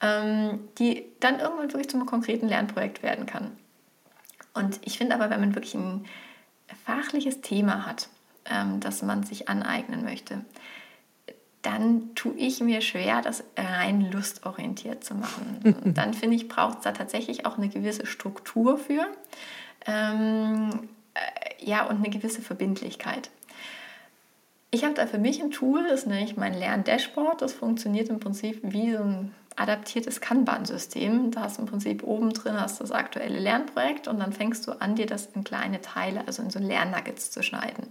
[0.00, 3.50] ähm, die dann irgendwann wirklich zum konkreten Lernprojekt werden kann.
[4.54, 6.04] Und ich finde aber, wenn man wirklich ein
[6.84, 8.08] fachliches Thema hat,
[8.44, 10.44] ähm, das man sich aneignen möchte,
[11.62, 15.74] dann tue ich mir schwer, das rein lustorientiert zu machen.
[15.94, 19.06] dann finde ich, braucht es da tatsächlich auch eine gewisse Struktur für.
[19.86, 23.30] Ähm, äh, ja, und eine gewisse Verbindlichkeit.
[24.70, 27.42] Ich habe da für mich ein Tool, das nenne ich mein Lern-Dashboard.
[27.42, 31.30] Das funktioniert im Prinzip wie so ein adaptiertes Kanban-System.
[31.30, 34.72] Da hast du im Prinzip oben drin hast das aktuelle Lernprojekt und dann fängst du
[34.72, 37.88] an, dir das in kleine Teile, also in so Lernnuggets zu schneiden.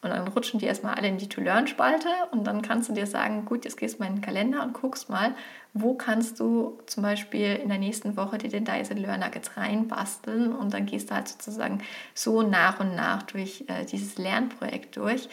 [0.00, 3.46] Und dann rutschen die erstmal alle in die To-Learn-Spalte und dann kannst du dir sagen,
[3.46, 5.34] gut, jetzt gehst du mal in den Kalender und guckst mal,
[5.72, 10.54] wo kannst du zum Beispiel in der nächsten Woche dir denn da diese Learn-Nuggets reinbasteln
[10.54, 11.82] und dann gehst du halt sozusagen
[12.14, 15.28] so nach und nach durch äh, dieses Lernprojekt durch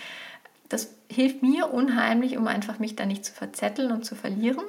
[0.70, 4.66] das hilft mir unheimlich, um einfach mich da nicht zu verzetteln und zu verlieren.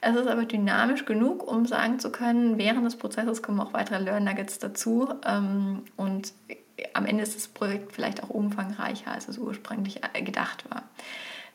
[0.00, 3.98] Es ist aber dynamisch genug, um sagen zu können, während des Prozesses kommen auch weitere
[3.98, 5.08] Learn Nuggets dazu.
[5.24, 6.32] Ähm, und
[6.94, 10.84] am Ende ist das Projekt vielleicht auch umfangreicher, als es ursprünglich äh, gedacht war.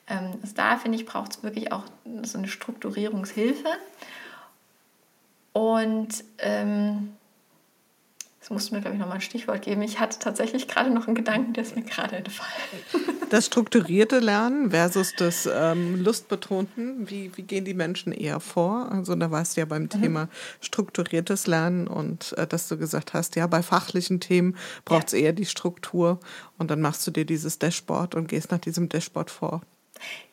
[0.08, 1.84] Ähm, also da finde ich, braucht es wirklich auch
[2.24, 3.70] so eine Strukturierungshilfe.
[5.54, 7.14] Und ähm,
[8.48, 9.82] Jetzt musst du mir, glaube ich, nochmal ein Stichwort geben.
[9.82, 12.48] Ich hatte tatsächlich gerade noch einen Gedanken, der ist mir gerade entfallen.
[13.30, 18.90] Das strukturierte Lernen versus das ähm, lustbetonten, wie, wie gehen die Menschen eher vor?
[18.92, 19.90] Also da warst du ja beim mhm.
[19.90, 20.30] Thema
[20.62, 24.56] strukturiertes Lernen und äh, dass du gesagt hast, ja, bei fachlichen Themen
[24.86, 25.20] braucht es ja.
[25.20, 26.20] eher die Struktur
[26.58, 29.62] und dann machst du dir dieses Dashboard und gehst nach diesem Dashboard vor.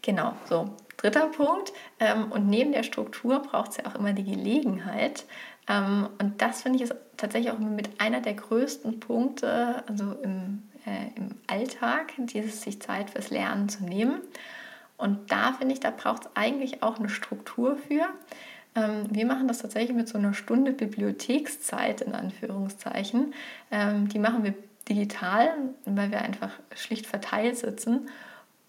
[0.03, 0.71] Genau, so.
[0.97, 1.73] Dritter Punkt.
[1.99, 5.25] Ähm, und neben der Struktur braucht es ja auch immer die Gelegenheit,
[5.69, 10.65] ähm, und das finde ich ist tatsächlich auch mit einer der größten Punkte, also im,
[10.87, 14.21] äh, im Alltag, dieses sich Zeit fürs Lernen zu nehmen.
[14.97, 18.07] Und da finde ich, da braucht es eigentlich auch eine Struktur für.
[18.75, 23.35] Ähm, wir machen das tatsächlich mit so einer Stunde Bibliothekszeit in Anführungszeichen.
[23.71, 24.55] Ähm, die machen wir
[24.89, 25.51] digital,
[25.85, 28.09] weil wir einfach schlicht verteilt sitzen.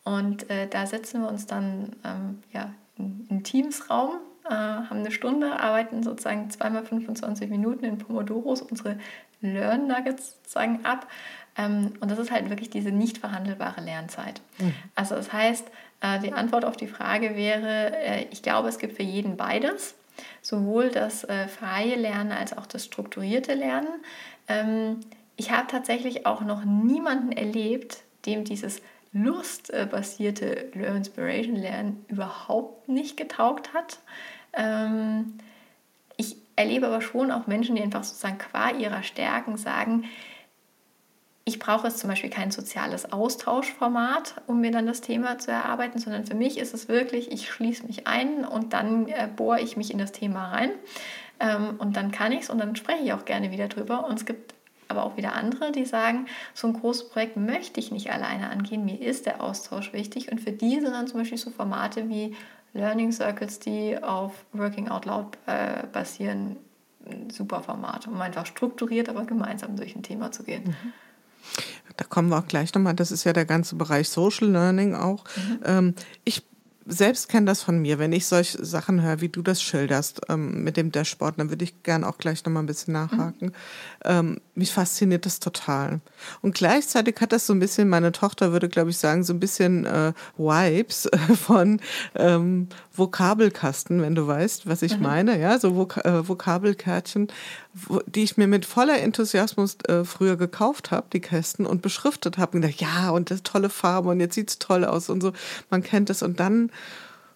[0.03, 5.11] Und äh, da setzen wir uns dann ähm, ja, in, in Teamsraum äh, haben eine
[5.11, 8.97] Stunde, arbeiten sozusagen zweimal 25 Minuten in Pomodoros unsere
[9.41, 11.07] Learn Nuggets sozusagen ab.
[11.57, 14.41] Ähm, und das ist halt wirklich diese nicht verhandelbare Lernzeit.
[14.59, 14.73] Mhm.
[14.95, 15.67] Also das heißt,
[16.01, 19.95] äh, die Antwort auf die Frage wäre, äh, ich glaube, es gibt für jeden beides.
[20.41, 21.27] Sowohl das
[21.59, 23.89] freie Lernen als auch das strukturierte Lernen.
[24.47, 25.01] Ähm,
[25.35, 28.81] ich habe tatsächlich auch noch niemanden erlebt, dem dieses
[29.11, 33.99] lustbasierte Learn Inspiration Lernen überhaupt nicht getaugt hat.
[34.53, 35.37] Ähm,
[36.17, 40.05] ich erlebe aber schon auch Menschen, die einfach sozusagen qua ihrer Stärken sagen,
[41.47, 45.99] ich brauche jetzt zum Beispiel kein soziales Austauschformat, um mir dann das Thema zu erarbeiten,
[45.99, 49.77] sondern für mich ist es wirklich, ich schließe mich ein und dann äh, bohre ich
[49.77, 50.71] mich in das Thema rein.
[51.39, 54.07] Ähm, und dann kann ich es und dann spreche ich auch gerne wieder drüber.
[54.07, 54.55] Und es gibt
[54.87, 56.25] aber auch wieder andere, die sagen,
[56.55, 60.31] so ein großes Projekt möchte ich nicht alleine angehen, mir ist der Austausch wichtig.
[60.31, 62.35] Und für die sind dann zum Beispiel so Formate wie
[62.73, 66.57] Learning Circles, die auf Working Out Loud äh, basieren,
[67.07, 70.63] ein super Format, um einfach strukturiert, aber gemeinsam durch ein Thema zu gehen.
[70.65, 70.93] Mhm.
[71.97, 75.23] Da kommen wir auch gleich nochmal, das ist ja der ganze Bereich Social Learning auch.
[75.35, 75.59] Mhm.
[75.65, 76.43] Ähm, ich
[76.85, 80.63] selbst kenne das von mir, wenn ich solche Sachen höre, wie du das schilderst ähm,
[80.63, 83.47] mit dem Dashboard, dann würde ich gerne auch gleich nochmal ein bisschen nachhaken.
[83.47, 83.53] Mhm.
[84.03, 85.99] Ähm, mich fasziniert das total.
[86.41, 89.39] Und gleichzeitig hat das so ein bisschen, meine Tochter würde, glaube ich, sagen, so ein
[89.39, 91.81] bisschen äh, Vibes äh, von
[92.13, 95.03] ähm, Vokabelkasten, wenn du weißt, was ich mhm.
[95.03, 97.29] meine, ja, so Vok äh, Vokabelkärtchen,
[98.05, 102.57] die ich mir mit voller Enthusiasmus äh, früher gekauft habe, die Kästen, und beschriftet habe
[102.57, 105.33] und gedacht, ja, und das tolle Farbe und jetzt sieht's toll aus und so.
[105.69, 106.71] Man kennt es und dann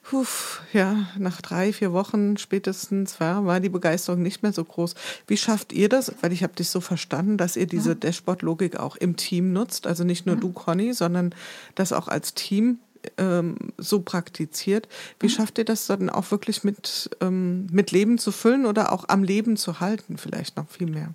[0.10, 0.26] puh,
[0.74, 4.96] ja, nach drei, vier Wochen spätestens ja, war die Begeisterung nicht mehr so groß.
[5.28, 6.14] Wie schafft ihr das?
[6.22, 8.00] Weil ich habe dich so verstanden, dass ihr diese mhm.
[8.00, 9.86] Dashboard-Logik auch im Team nutzt.
[9.86, 10.42] Also nicht nur mhm.
[10.42, 11.36] du, Conny, sondern
[11.76, 12.80] das auch als Team
[13.18, 14.88] ähm, so praktiziert.
[15.20, 15.32] Wie mhm.
[15.32, 19.24] schafft ihr das dann auch wirklich mit, ähm, mit Leben zu füllen oder auch am
[19.24, 21.14] Leben zu halten, vielleicht noch viel mehr?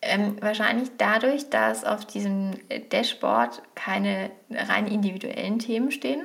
[0.00, 2.52] Ähm, wahrscheinlich dadurch, dass auf diesem
[2.92, 6.22] Dashboard keine rein individuellen Themen stehen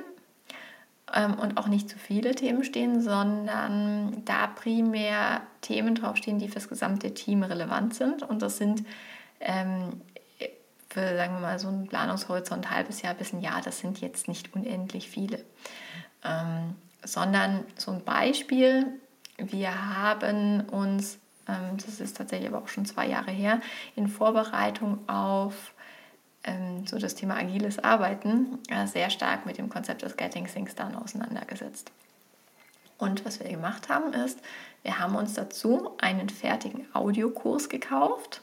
[1.12, 6.54] ähm, und auch nicht zu viele Themen stehen, sondern da primär Themen draufstehen, die für
[6.54, 8.22] das gesamte Team relevant sind.
[8.22, 8.84] Und das sind
[9.40, 10.00] ähm,
[10.94, 14.00] für, sagen wir mal, so einen Planungshorizont, ein halbes Jahr bis ein Jahr, das sind
[14.00, 15.44] jetzt nicht unendlich viele.
[16.24, 18.86] Ähm, sondern so ein Beispiel,
[19.36, 21.18] wir haben uns,
[21.48, 23.60] ähm, das ist tatsächlich aber auch schon zwei Jahre her,
[23.96, 25.74] in Vorbereitung auf
[26.44, 30.76] ähm, so das Thema agiles Arbeiten äh, sehr stark mit dem Konzept des Getting Things
[30.76, 31.90] Done auseinandergesetzt.
[32.98, 34.38] Und was wir gemacht haben, ist,
[34.84, 38.42] wir haben uns dazu einen fertigen Audiokurs gekauft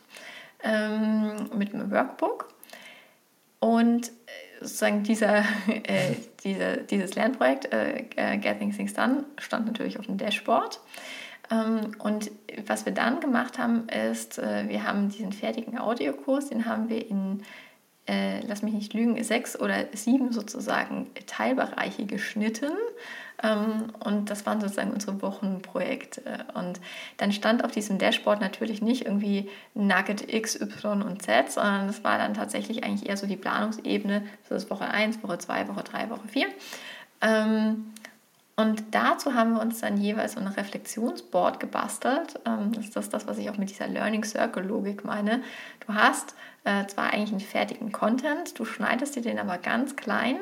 [0.64, 2.53] ähm, mit einem Workbook.
[3.59, 4.12] Und äh,
[4.59, 10.18] sozusagen dieser, äh, dieser, dieses Lernprojekt, äh, äh, Getting Things Done, stand natürlich auf dem
[10.18, 10.80] Dashboard.
[11.51, 12.32] Ähm, und
[12.66, 17.07] was wir dann gemacht haben, ist, äh, wir haben diesen fertigen Audiokurs, den haben wir
[17.09, 17.43] in
[18.07, 22.72] äh, lass mich nicht lügen, sechs oder sieben sozusagen Teilbereiche geschnitten.
[23.44, 26.46] Ähm, und das waren sozusagen unsere Wochenprojekte.
[26.54, 26.80] Und
[27.18, 32.04] dann stand auf diesem Dashboard natürlich nicht irgendwie Nugget X, Y und Z, sondern es
[32.04, 35.84] war dann tatsächlich eigentlich eher so die Planungsebene, so das Woche 1, Woche 2, Woche
[35.84, 36.48] 3, Woche 4.
[37.22, 37.94] Ähm,
[38.62, 42.39] und dazu haben wir uns dann jeweils so ein Reflexionsboard gebastelt.
[42.46, 45.42] Ähm, das ist das, was ich auch mit dieser Learning Circle Logik meine.
[45.88, 50.38] Du hast äh, zwar eigentlich einen fertigen Content, du schneidest dir den aber ganz klein.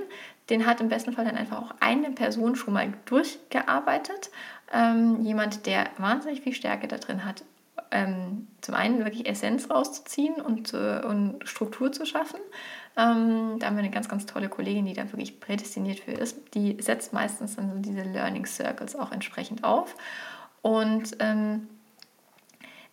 [0.49, 4.31] Den hat im besten Fall dann einfach auch eine Person schon mal durchgearbeitet.
[4.73, 7.43] Ähm, jemand, der wahnsinnig viel Stärke da drin hat,
[7.91, 12.39] ähm, zum einen wirklich Essenz rauszuziehen und, äh, und Struktur zu schaffen.
[12.97, 16.37] Ähm, da haben wir eine ganz, ganz tolle Kollegin, die da wirklich prädestiniert für ist.
[16.53, 19.95] Die setzt meistens dann so diese Learning Circles auch entsprechend auf.
[20.61, 21.67] Und ähm,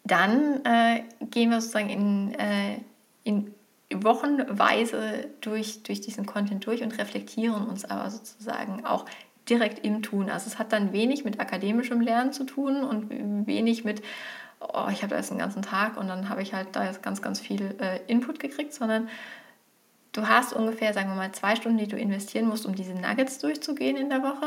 [0.04, 2.78] dann äh, gehen wir sozusagen in, äh,
[3.24, 3.52] in
[3.94, 9.06] wochenweise durch, durch diesen Content durch und reflektieren uns aber sozusagen auch
[9.48, 10.28] direkt im Tun.
[10.28, 14.02] Also es hat dann wenig mit akademischem Lernen zu tun und wenig mit,
[14.60, 17.02] oh, ich habe da jetzt einen ganzen Tag und dann habe ich halt da jetzt
[17.02, 19.08] ganz, ganz viel äh, Input gekriegt, sondern
[20.12, 23.38] du hast ungefähr, sagen wir mal, zwei Stunden, die du investieren musst, um diese Nuggets
[23.38, 24.46] durchzugehen in der Woche.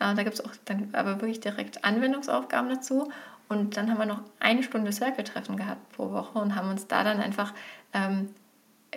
[0.00, 3.10] Äh, da gibt es auch dann aber wirklich direkt Anwendungsaufgaben dazu.
[3.48, 7.02] Und dann haben wir noch eine Stunde Circle-Treffen gehabt pro Woche und haben uns da
[7.04, 7.52] dann einfach
[7.92, 8.30] ähm,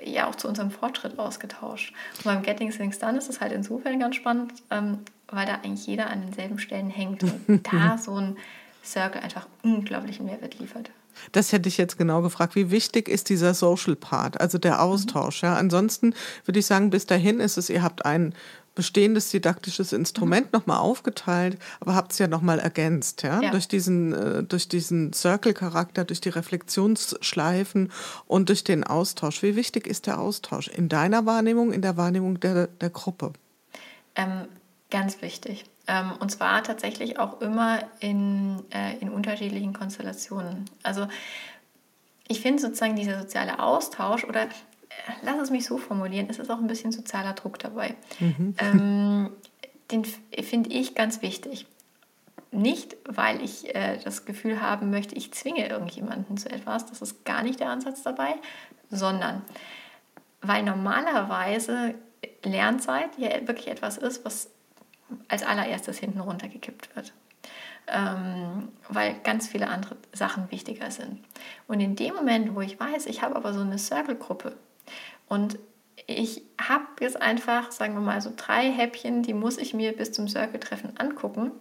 [0.05, 1.93] ja auch zu unserem Fortschritt ausgetauscht.
[2.17, 5.85] Und beim Getting Things Done ist es halt insofern ganz spannend, ähm, weil da eigentlich
[5.87, 8.37] jeder an denselben Stellen hängt und da so ein
[8.83, 10.91] Circle einfach unglaublichen Mehrwert liefert.
[11.31, 12.55] Das hätte ich jetzt genau gefragt.
[12.55, 15.43] Wie wichtig ist dieser Social Part, also der Austausch?
[15.43, 16.15] Ja, ansonsten
[16.45, 18.33] würde ich sagen, bis dahin ist es, ihr habt ein
[18.75, 20.59] bestehendes didaktisches Instrument mhm.
[20.59, 23.41] nochmal aufgeteilt, aber habt es ja nochmal ergänzt, ja?
[23.41, 23.51] ja?
[23.51, 27.91] Durch diesen, äh, durch diesen Circle-Charakter, durch die Reflexionsschleifen
[28.27, 29.43] und durch den Austausch.
[29.43, 33.33] Wie wichtig ist der Austausch in deiner Wahrnehmung, in der Wahrnehmung der, der Gruppe?
[34.15, 34.47] Ähm,
[34.89, 35.65] ganz wichtig.
[35.87, 40.65] Ähm, und zwar tatsächlich auch immer in, äh, in unterschiedlichen Konstellationen.
[40.81, 41.07] Also
[42.27, 44.47] ich finde sozusagen dieser soziale Austausch oder
[45.21, 47.95] lass es mich so formulieren, es ist auch ein bisschen sozialer Druck dabei.
[48.19, 48.55] Mhm.
[48.57, 49.29] Ähm,
[49.91, 51.67] den finde ich ganz wichtig.
[52.51, 57.25] Nicht, weil ich äh, das Gefühl haben möchte, ich zwinge irgendjemanden zu etwas, das ist
[57.25, 58.35] gar nicht der Ansatz dabei,
[58.89, 59.41] sondern
[60.41, 61.95] weil normalerweise
[62.43, 64.49] Lernzeit ja wirklich etwas ist, was
[65.27, 67.13] als allererstes hinten runtergekippt wird.
[67.87, 71.19] Ähm, weil ganz viele andere Sachen wichtiger sind.
[71.67, 74.55] Und in dem Moment, wo ich weiß, ich habe aber so eine Circle-Gruppe,
[75.33, 75.57] und
[76.05, 80.11] ich habe jetzt einfach, sagen wir mal, so drei Häppchen, die muss ich mir bis
[80.11, 81.51] zum Circle-Treffen angucken,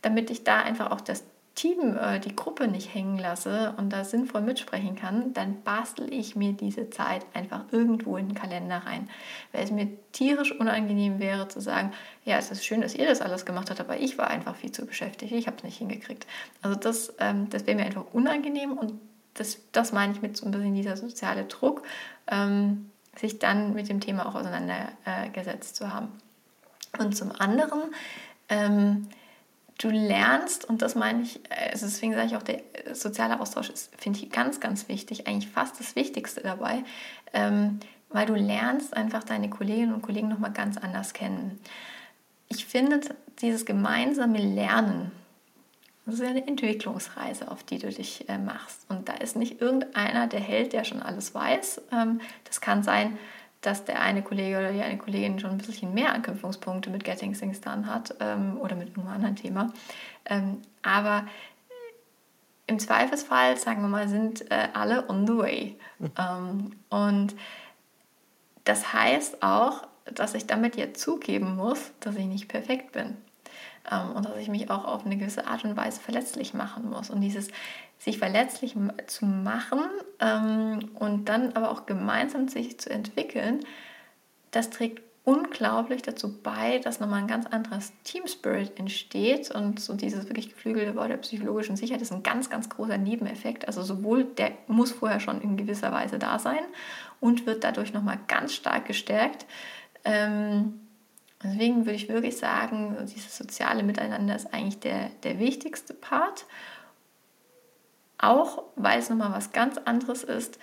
[0.00, 1.24] damit ich da einfach auch das
[1.56, 6.36] Team, äh, die Gruppe nicht hängen lasse und da sinnvoll mitsprechen kann, dann bastel ich
[6.36, 9.10] mir diese Zeit einfach irgendwo in den Kalender rein.
[9.50, 11.92] Weil es mir tierisch unangenehm wäre zu sagen,
[12.24, 14.70] ja, es ist schön, dass ihr das alles gemacht habt, aber ich war einfach viel
[14.70, 16.28] zu beschäftigt, ich habe es nicht hingekriegt.
[16.62, 18.94] Also das, ähm, das wäre mir einfach unangenehm und
[19.34, 21.82] das, das meine ich mit so ein bisschen dieser soziale Druck.
[22.26, 22.89] Ähm,
[23.20, 26.08] sich dann mit dem Thema auch auseinandergesetzt zu haben.
[26.98, 27.82] Und zum anderen,
[28.48, 29.08] ähm,
[29.78, 32.62] du lernst, und das meine ich, also deswegen sage ich auch, der
[32.92, 36.82] soziale Austausch ist, finde ich, ganz, ganz wichtig, eigentlich fast das Wichtigste dabei,
[37.32, 41.60] ähm, weil du lernst einfach deine Kolleginnen und Kollegen nochmal ganz anders kennen.
[42.48, 43.00] Ich finde
[43.40, 45.12] dieses gemeinsame Lernen,
[46.06, 48.86] das ist ja eine Entwicklungsreise, auf die du dich äh, machst.
[48.88, 51.82] Und da ist nicht irgendeiner der Held, der schon alles weiß.
[51.92, 53.18] Ähm, das kann sein,
[53.60, 57.34] dass der eine Kollege oder die eine Kollegin schon ein bisschen mehr Anknüpfungspunkte mit Getting
[57.34, 59.72] Things Done hat ähm, oder mit irgendeinem anderen Thema.
[60.24, 61.26] Ähm, aber
[62.66, 65.76] im Zweifelsfall, sagen wir mal, sind äh, alle on the way.
[65.98, 66.72] Mhm.
[66.88, 67.34] und
[68.64, 73.16] das heißt auch, dass ich damit jetzt zugeben muss, dass ich nicht perfekt bin.
[73.90, 77.10] Ähm, und dass ich mich auch auf eine gewisse Art und Weise verletzlich machen muss.
[77.10, 77.48] Und dieses
[77.98, 78.74] sich verletzlich
[79.06, 79.82] zu machen
[80.20, 83.60] ähm, und dann aber auch gemeinsam sich zu entwickeln,
[84.50, 89.94] das trägt unglaublich dazu bei, dass nochmal ein ganz anderes Team Spirit entsteht und so
[89.94, 93.66] dieses wirklich geflügelte Wort der psychologischen Sicherheit ist ein ganz, ganz großer Nebeneffekt.
[93.66, 96.60] Also sowohl der muss vorher schon in gewisser Weise da sein
[97.20, 99.44] und wird dadurch nochmal ganz stark gestärkt.
[100.04, 100.80] Ähm,
[101.42, 106.46] deswegen würde ich wirklich sagen, dieses soziale Miteinander ist eigentlich der, der wichtigste Part.
[108.18, 110.58] Auch weil es nochmal was ganz anderes ist,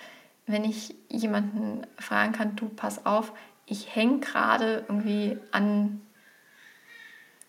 [0.46, 3.32] wenn ich jemanden fragen kann, du pass auf,
[3.66, 6.00] ich hänge gerade irgendwie an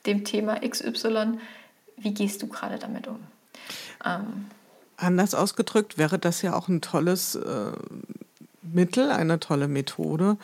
[0.06, 1.38] dem Thema XY,
[1.98, 3.20] wie gehst du gerade damit um?
[4.06, 4.48] Ähm,
[4.98, 7.72] Anders ausgedrückt wäre das ja auch ein tolles äh,
[8.62, 10.38] Mittel, eine tolle Methode,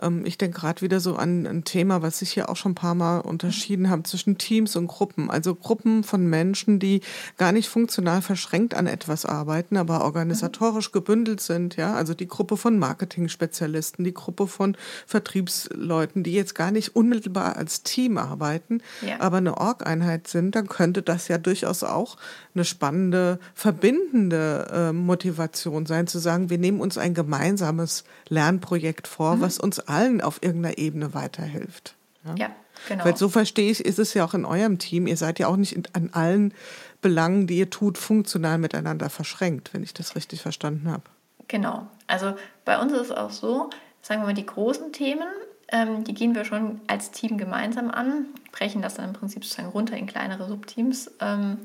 [0.00, 2.76] ähm, ich denke gerade wieder so an ein Thema, was ich hier auch schon ein
[2.76, 5.30] paar Mal unterschieden habe zwischen Teams und Gruppen.
[5.30, 7.00] Also Gruppen von Menschen, die
[7.36, 11.76] gar nicht funktional verschränkt an etwas arbeiten, aber organisatorisch gebündelt sind.
[11.76, 14.76] Ja, also die Gruppe von Marketing-Spezialisten, die Gruppe von
[15.06, 19.20] Vertriebsleuten, die jetzt gar nicht unmittelbar als Team arbeiten, ja.
[19.20, 22.16] aber eine Org-Einheit sind, dann könnte das ja durchaus auch
[22.54, 29.36] eine spannende, verbindende äh, Motivation sein, zu sagen, wir nehmen uns ein gemeinsames Lernprojekt vor,
[29.36, 29.40] mhm.
[29.40, 31.94] was uns allen auf irgendeiner Ebene weiterhilft.
[32.24, 32.50] Ja, ja
[32.88, 33.04] genau.
[33.04, 35.06] Weil so verstehe ich, ist es ja auch in eurem Team.
[35.06, 36.54] Ihr seid ja auch nicht in, an allen
[37.00, 41.02] Belangen, die ihr tut, funktional miteinander verschränkt, wenn ich das richtig verstanden habe.
[41.48, 41.86] Genau.
[42.06, 43.70] Also bei uns ist es auch so,
[44.00, 45.28] sagen wir mal, die großen Themen,
[45.68, 49.68] ähm, die gehen wir schon als Team gemeinsam an, brechen das dann im Prinzip sozusagen
[49.68, 51.10] runter in kleinere Subteams.
[51.20, 51.58] Ähm,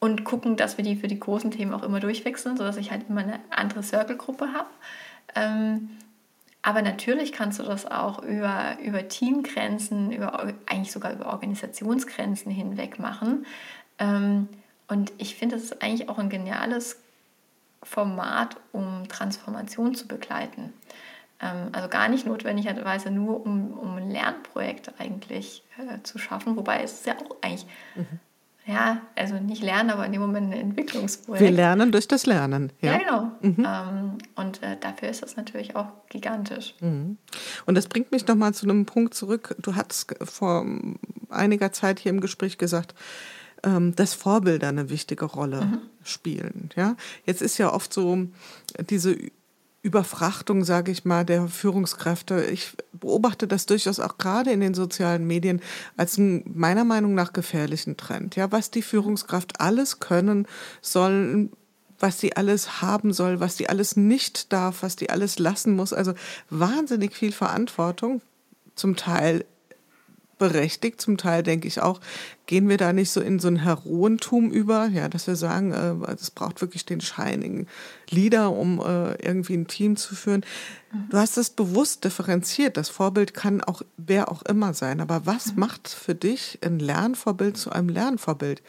[0.00, 3.08] und gucken, dass wir die für die großen Themen auch immer durchwechseln, sodass ich halt
[3.08, 4.70] immer eine andere Circle-Gruppe habe.
[5.34, 5.90] Ähm,
[6.62, 12.98] aber natürlich kannst du das auch über, über Teamgrenzen, über, eigentlich sogar über Organisationsgrenzen hinweg
[12.98, 13.46] machen.
[13.98, 14.48] Ähm,
[14.88, 17.00] und ich finde, das ist eigentlich auch ein geniales
[17.82, 20.74] Format, um Transformation zu begleiten.
[21.40, 26.82] Ähm, also gar nicht notwendigerweise nur, um, um ein Lernprojekt eigentlich äh, zu schaffen, wobei
[26.82, 28.20] es ist ja auch eigentlich mhm
[28.70, 31.42] ja, also nicht lernen, aber in dem Moment ein Entwicklungsprojekt.
[31.42, 32.72] Wir lernen durch das Lernen.
[32.80, 33.30] Ja, ja genau.
[33.40, 33.66] Mhm.
[33.66, 36.74] Ähm, und äh, dafür ist das natürlich auch gigantisch.
[36.80, 37.18] Mhm.
[37.66, 39.56] Und das bringt mich nochmal zu einem Punkt zurück.
[39.60, 40.64] Du hattest vor
[41.30, 42.94] einiger Zeit hier im Gespräch gesagt,
[43.64, 45.78] ähm, dass Vorbilder eine wichtige Rolle mhm.
[46.04, 46.70] spielen.
[46.76, 46.96] Ja,
[47.26, 48.26] jetzt ist ja oft so
[48.88, 49.16] diese
[49.82, 52.44] Überfrachtung, sage ich mal, der Führungskräfte.
[52.44, 55.62] Ich beobachte das durchaus auch gerade in den sozialen Medien
[55.96, 58.36] als einen meiner Meinung nach gefährlichen Trend.
[58.36, 60.46] Ja, was die Führungskraft alles können
[60.82, 61.48] soll,
[61.98, 65.94] was sie alles haben soll, was sie alles nicht darf, was die alles lassen muss.
[65.94, 66.12] Also
[66.50, 68.20] wahnsinnig viel Verantwortung,
[68.74, 69.44] zum Teil
[70.40, 71.00] berechtigt.
[71.00, 72.00] Zum Teil denke ich auch,
[72.46, 76.12] gehen wir da nicht so in so ein Heroentum über, ja, dass wir sagen, äh,
[76.12, 77.68] es braucht wirklich den shining
[78.10, 80.44] Leader, um äh, irgendwie ein Team zu führen.
[81.10, 82.76] Du hast es bewusst differenziert.
[82.76, 85.00] Das Vorbild kann auch wer auch immer sein.
[85.00, 85.60] Aber was mhm.
[85.60, 88.62] macht für dich ein Lernvorbild zu einem Lernvorbild?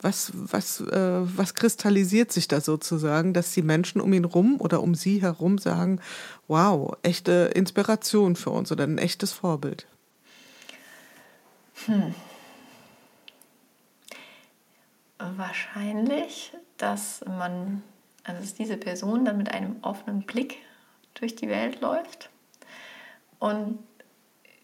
[0.00, 4.82] Was, was, äh, was kristallisiert sich da sozusagen, dass die Menschen um ihn rum oder
[4.82, 6.00] um sie herum sagen,
[6.46, 9.86] wow, echte Inspiration für uns oder ein echtes Vorbild?
[11.86, 12.14] Hm.
[15.18, 17.82] Wahrscheinlich, dass man,
[18.24, 20.58] also dass diese Person dann mit einem offenen Blick
[21.14, 22.30] durch die Welt läuft
[23.38, 23.78] und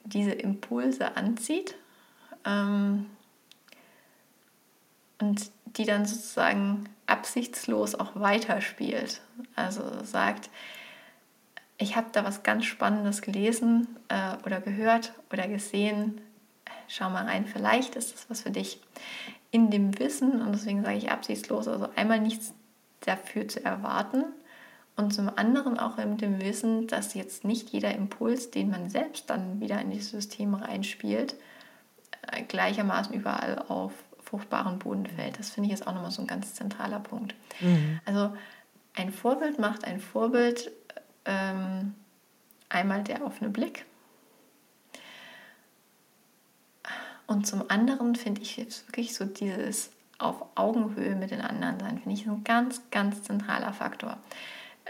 [0.04, 1.76] diese Impulse anzieht
[2.44, 3.06] ähm,
[5.20, 9.20] und die dann sozusagen absichtslos auch weiterspielt.
[9.54, 10.50] Also sagt,
[11.78, 16.20] ich habe da was ganz Spannendes gelesen äh, oder gehört oder gesehen,
[16.90, 18.80] schau mal rein, vielleicht ist das was für dich.
[19.50, 22.52] In dem Wissen, und deswegen sage ich absichtslos, also einmal nichts
[23.00, 24.24] dafür zu erwarten
[24.96, 29.30] und zum anderen auch in dem Wissen, dass jetzt nicht jeder Impuls, den man selbst
[29.30, 31.36] dann wieder in dieses System reinspielt,
[32.30, 33.92] äh, gleichermaßen überall auf
[34.24, 35.38] fruchtbaren Boden fällt.
[35.38, 37.34] Das finde ich jetzt auch nochmal so ein ganz zentraler Punkt.
[37.60, 38.00] Mhm.
[38.04, 38.32] Also
[38.94, 40.70] ein Vorbild macht ein Vorbild
[41.24, 41.94] ähm,
[42.68, 43.86] einmal der offene Blick,
[47.30, 52.12] Und zum anderen finde ich wirklich so dieses auf Augenhöhe mit den anderen sein, finde
[52.12, 54.18] ich ein ganz, ganz zentraler Faktor.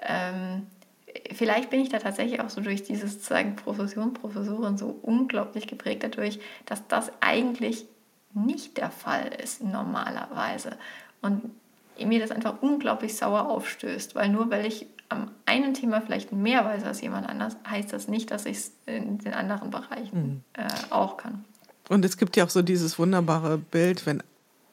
[0.01, 0.67] Ähm,
[1.35, 6.03] vielleicht bin ich da tatsächlich auch so durch dieses sagen Profession, Professorin so unglaublich geprägt
[6.03, 7.85] dadurch, dass das eigentlich
[8.33, 10.79] nicht der Fall ist normalerweise.
[11.21, 11.43] Und
[12.03, 16.65] mir das einfach unglaublich sauer aufstößt, weil nur weil ich am einen Thema vielleicht mehr
[16.65, 20.43] weiß als jemand anders, heißt das nicht, dass ich es in den anderen Bereichen mhm.
[20.55, 21.45] äh, auch kann.
[21.91, 24.23] Und es gibt ja auch so dieses wunderbare Bild, wenn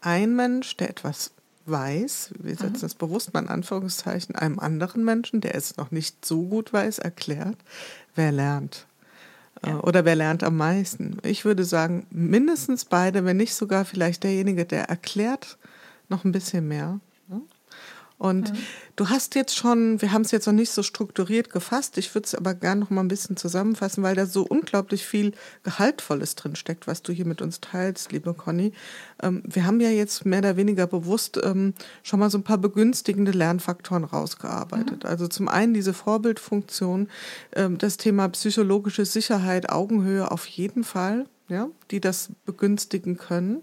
[0.01, 1.31] ein Mensch, der etwas
[1.65, 2.81] weiß, wir setzen mhm.
[2.81, 6.99] das bewusst mal in Anführungszeichen, einem anderen Menschen, der es noch nicht so gut weiß,
[6.99, 7.57] erklärt,
[8.13, 8.85] wer lernt.
[9.63, 9.79] Äh, ja.
[9.79, 11.17] Oder wer lernt am meisten?
[11.23, 15.57] Ich würde sagen, mindestens beide, wenn nicht sogar vielleicht derjenige, der erklärt,
[16.09, 16.99] noch ein bisschen mehr.
[18.17, 18.57] Und mhm.
[18.95, 22.25] du hast jetzt schon, wir haben es jetzt noch nicht so strukturiert gefasst, ich würde
[22.25, 26.55] es aber gerne noch mal ein bisschen zusammenfassen, weil da so unglaublich viel Gehaltvolles drin
[26.55, 28.73] steckt, was du hier mit uns teilst, liebe Conny.
[29.21, 32.57] Ähm, wir haben ja jetzt mehr oder weniger bewusst ähm, schon mal so ein paar
[32.57, 35.03] begünstigende Lernfaktoren rausgearbeitet.
[35.03, 35.09] Mhm.
[35.09, 37.09] Also zum einen diese Vorbildfunktion,
[37.55, 43.61] ähm, das Thema psychologische Sicherheit, Augenhöhe auf jeden Fall, ja, die das begünstigen können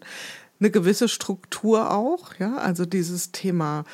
[0.60, 3.84] eine gewisse Struktur auch, ja, also dieses Thema,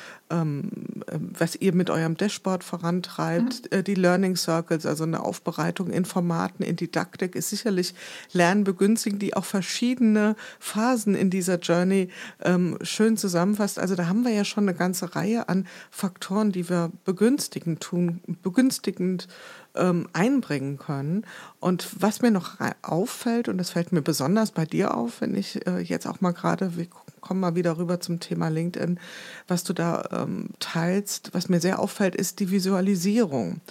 [1.37, 3.77] was ihr mit eurem Dashboard vorantreibt, mhm.
[3.77, 7.93] äh, die Learning Circles, also eine Aufbereitung in Formaten, in Didaktik, ist sicherlich
[8.31, 12.09] lernbegünstigend, die auch verschiedene Phasen in dieser Journey
[12.43, 13.79] ähm, schön zusammenfasst.
[13.79, 18.21] Also da haben wir ja schon eine ganze Reihe an Faktoren, die wir begünstigend tun,
[18.41, 19.27] begünstigend
[19.75, 21.25] ähm, einbringen können.
[21.59, 25.65] Und was mir noch auffällt, und das fällt mir besonders bei dir auf, wenn ich
[25.67, 26.87] äh, jetzt auch mal gerade, wir
[27.21, 28.99] kommen mal wieder rüber zum Thema LinkedIn,
[29.47, 33.61] was du da ähm, teilst, was mir sehr auffällt, ist die Visualisierung.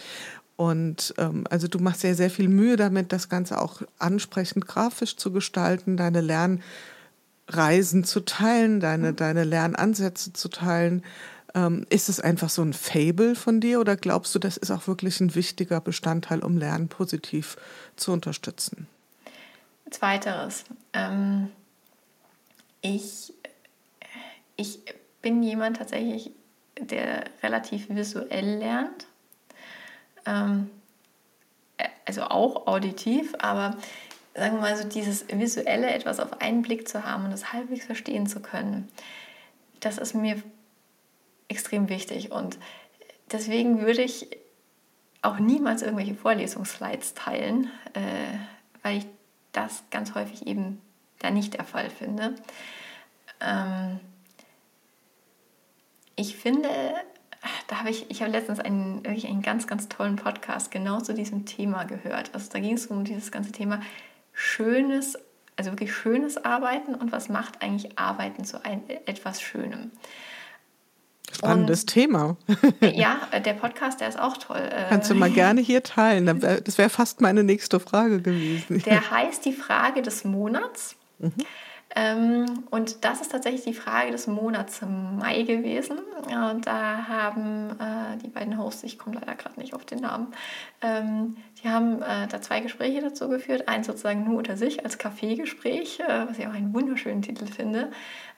[0.56, 5.16] Und ähm, also du machst sehr, sehr viel Mühe damit, das Ganze auch ansprechend grafisch
[5.16, 11.02] zu gestalten, deine Lernreisen zu teilen, deine, deine Lernansätze zu teilen.
[11.54, 14.86] Ähm, ist es einfach so ein Fable von dir oder glaubst du, das ist auch
[14.86, 17.56] wirklich ein wichtiger Bestandteil, um Lernen positiv
[17.96, 18.86] zu unterstützen?
[19.90, 20.64] Zweiteres.
[20.92, 21.48] Ähm,
[22.82, 23.32] ich,
[24.56, 24.80] ich
[25.22, 26.32] bin jemand tatsächlich,
[26.78, 29.06] der relativ visuell lernt.
[30.26, 30.70] Ähm,
[32.04, 33.76] also auch auditiv, aber
[34.34, 37.86] sagen wir mal so dieses visuelle etwas auf einen Blick zu haben und das halbwegs
[37.86, 38.88] verstehen zu können,
[39.80, 40.42] das ist mir
[41.48, 42.30] extrem wichtig.
[42.30, 42.58] Und
[43.30, 44.28] deswegen würde ich
[45.22, 48.38] auch niemals irgendwelche Vorlesungsslides teilen, äh,
[48.82, 49.06] weil ich
[49.52, 50.80] das ganz häufig eben
[51.18, 52.34] da nicht der Fall finde.
[53.40, 54.00] Ähm,
[56.20, 56.68] ich finde,
[57.68, 61.14] da habe ich, ich habe letztens einen, wirklich einen ganz, ganz tollen Podcast genau zu
[61.14, 62.30] diesem Thema gehört.
[62.34, 63.80] Also da ging es um dieses ganze Thema
[64.32, 65.18] schönes,
[65.56, 69.90] also wirklich schönes Arbeiten und was macht eigentlich Arbeiten zu ein, etwas Schönem.
[71.32, 72.36] Spannendes und, Thema.
[72.80, 74.68] ja, der Podcast, der ist auch toll.
[74.88, 76.40] Kannst du mal gerne hier teilen.
[76.40, 78.82] Das wäre fast meine nächste Frage gewesen.
[78.84, 80.96] Der heißt die Frage des Monats.
[81.18, 81.32] Mhm.
[81.96, 85.98] Ähm, und das ist tatsächlich die Frage des Monats Mai gewesen.
[86.26, 90.28] Und da haben äh, die beiden Hosts, ich komme leider gerade nicht auf den Namen,
[90.82, 93.68] ähm, die haben äh, da zwei Gespräche dazu geführt.
[93.68, 97.90] Eins sozusagen nur unter sich als Kaffeegespräch, äh, was ich auch einen wunderschönen Titel finde.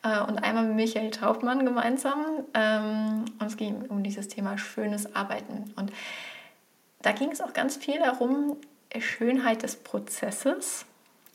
[0.03, 2.25] Äh, und einmal mit Michael Traubmann gemeinsam.
[2.55, 5.73] Ähm, und es ging um dieses Thema schönes Arbeiten.
[5.77, 5.93] Und
[7.03, 8.57] da ging es auch ganz viel darum,
[8.99, 10.87] Schönheit des Prozesses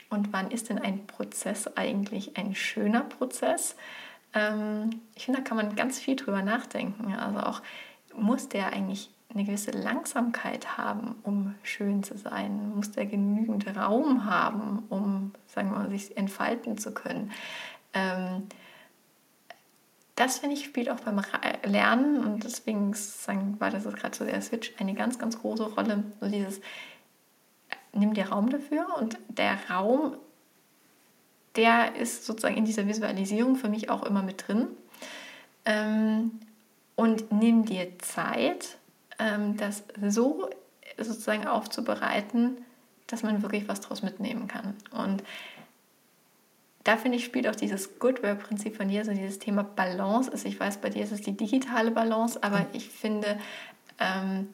[0.10, 3.76] und wann ist denn ein Prozess eigentlich ein schöner Prozess?
[4.34, 7.14] Ähm, ich finde, da kann man ganz viel drüber nachdenken.
[7.14, 7.62] Also auch,
[8.16, 12.74] muss der eigentlich eine gewisse Langsamkeit haben, um schön zu sein?
[12.76, 17.32] Muss der genügend Raum haben, um, sagen wir mal, sich entfalten zu können?
[17.93, 18.47] Ähm,
[20.16, 21.22] das finde ich spielt auch beim
[21.64, 26.03] Lernen und deswegen sagen, war das gerade so der Switch eine ganz, ganz große Rolle.
[26.20, 26.60] So dieses,
[27.98, 30.16] nimm dir Raum dafür und der Raum,
[31.56, 34.68] der ist sozusagen in dieser Visualisierung für mich auch immer mit drin.
[35.66, 36.39] Ähm,
[36.95, 38.78] und nimm dir Zeit,
[39.20, 40.50] ähm, das so
[40.98, 42.58] sozusagen aufzubereiten,
[43.08, 44.76] dass man wirklich was daraus mitnehmen kann.
[44.91, 45.24] Und
[46.84, 50.45] da finde ich, spielt auch dieses Good Work-Prinzip von dir, so dieses Thema Balance ist.
[50.45, 53.38] Ich weiß, bei dir ist es die digitale Balance, aber ich finde,
[54.00, 54.48] ähm,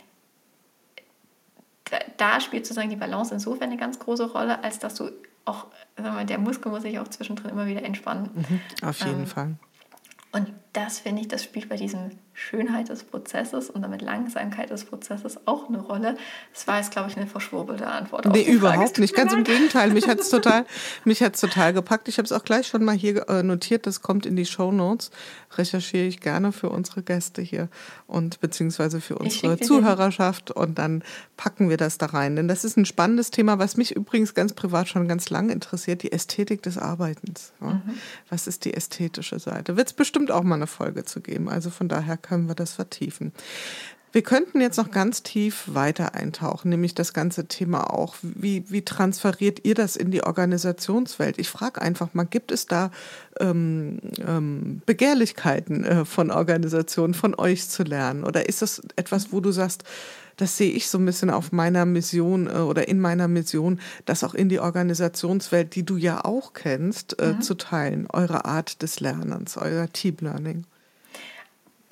[2.17, 5.11] da spielt sozusagen die Balance insofern eine ganz große Rolle, als dass du
[5.45, 5.67] auch,
[5.97, 8.29] sagen wir, der Muskel muss sich auch zwischendrin immer wieder entspannen.
[8.33, 9.55] Mhm, auf jeden ähm, Fall.
[10.31, 14.85] Und das finde ich, das spielt bei diesem Schönheit des Prozesses und damit Langsamkeit des
[14.85, 16.15] Prozesses auch eine Rolle?
[16.51, 18.25] Das war jetzt, glaube ich, eine verschwurbelte Antwort.
[18.25, 19.15] Nee, überhaupt nicht.
[19.15, 19.91] Ganz im Gegenteil.
[19.91, 20.65] Mich hat es total,
[21.39, 22.07] total gepackt.
[22.07, 23.85] Ich habe es auch gleich schon mal hier äh, notiert.
[23.85, 25.11] Das kommt in die Show Notes.
[25.55, 27.69] Recherchiere ich gerne für unsere Gäste hier
[28.07, 30.49] und beziehungsweise für unsere Zuhörerschaft.
[30.49, 31.03] Und dann
[31.37, 32.35] packen wir das da rein.
[32.35, 36.01] Denn das ist ein spannendes Thema, was mich übrigens ganz privat schon ganz lange interessiert.
[36.01, 37.53] Die Ästhetik des Arbeitens.
[37.61, 37.73] Ja.
[37.73, 37.81] Mhm.
[38.29, 39.77] Was ist die ästhetische Seite?
[39.77, 41.49] Wird es bestimmt auch mal eine Folge zu geben.
[41.49, 43.33] Also von daher können wir das vertiefen.
[44.13, 48.13] Wir könnten jetzt noch ganz tief weiter eintauchen, nämlich das ganze Thema auch.
[48.21, 51.39] Wie, wie transferiert ihr das in die Organisationswelt?
[51.39, 52.91] Ich frage einfach mal, gibt es da
[53.39, 58.23] ähm, ähm, Begehrlichkeiten äh, von Organisationen, von euch zu lernen?
[58.23, 59.83] Oder ist das etwas, wo du sagst,
[60.37, 64.23] das sehe ich so ein bisschen auf meiner Mission äh, oder in meiner Mission, das
[64.23, 67.41] auch in die Organisationswelt, die du ja auch kennst, äh, mhm.
[67.41, 70.65] zu teilen, eure Art des Lernens, euer Team Learning?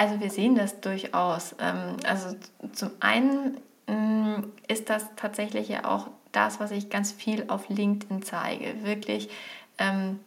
[0.01, 1.55] Also wir sehen das durchaus.
[1.59, 2.35] Ähm, also
[2.73, 8.23] zum einen mm, ist das tatsächlich ja auch das, was ich ganz viel auf LinkedIn
[8.23, 8.83] zeige.
[8.83, 9.29] Wirklich,
[9.77, 10.19] ähm,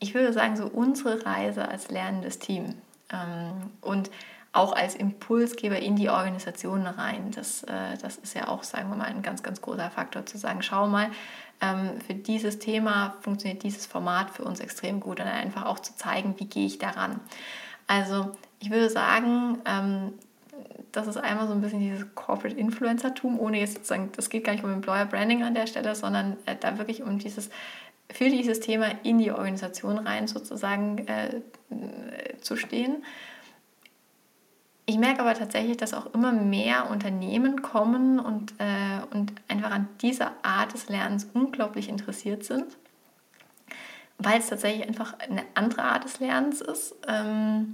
[0.00, 2.74] ich würde sagen, so unsere Reise als lernendes Team
[3.12, 4.10] ähm, und
[4.50, 7.30] auch als Impulsgeber in die Organisation rein.
[7.30, 10.36] Das, äh, das ist ja auch, sagen wir mal, ein ganz, ganz großer Faktor zu
[10.36, 11.10] sagen, schau mal,
[12.06, 16.34] für dieses Thema funktioniert dieses Format für uns extrem gut und einfach auch zu zeigen,
[16.38, 17.20] wie gehe ich daran.
[17.86, 20.12] Also ich würde sagen, ähm,
[20.92, 24.52] das ist einmal so ein bisschen dieses Corporate Influencer-Tum, ohne jetzt sozusagen, das geht gar
[24.52, 27.50] nicht um Employer Branding an der Stelle, sondern äh, da wirklich um dieses,
[28.10, 31.40] für dieses Thema in die Organisation rein sozusagen äh,
[32.40, 33.02] zu stehen.
[34.86, 39.88] Ich merke aber tatsächlich, dass auch immer mehr Unternehmen kommen und, äh, und einfach an
[40.02, 42.76] dieser Art des Lernens unglaublich interessiert sind,
[44.18, 46.94] weil es tatsächlich einfach eine andere Art des Lernens ist.
[47.08, 47.72] Ähm,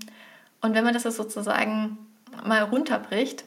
[0.60, 1.98] und wenn man das sozusagen
[2.44, 3.44] mal runterbricht,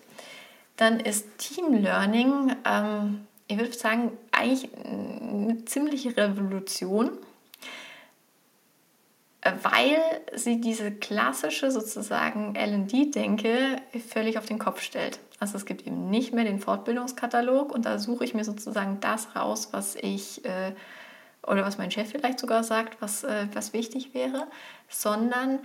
[0.77, 7.11] dann ist Team Learning, ähm, ich würde sagen, eigentlich eine ziemliche Revolution,
[9.61, 9.97] weil
[10.35, 13.77] sie diese klassische sozusagen LD-Denke
[14.07, 15.19] völlig auf den Kopf stellt.
[15.39, 19.35] Also es gibt eben nicht mehr den Fortbildungskatalog und da suche ich mir sozusagen das
[19.35, 20.73] raus, was ich äh,
[21.45, 24.47] oder was mein Chef vielleicht sogar sagt, was, äh, was wichtig wäre,
[24.89, 25.59] sondern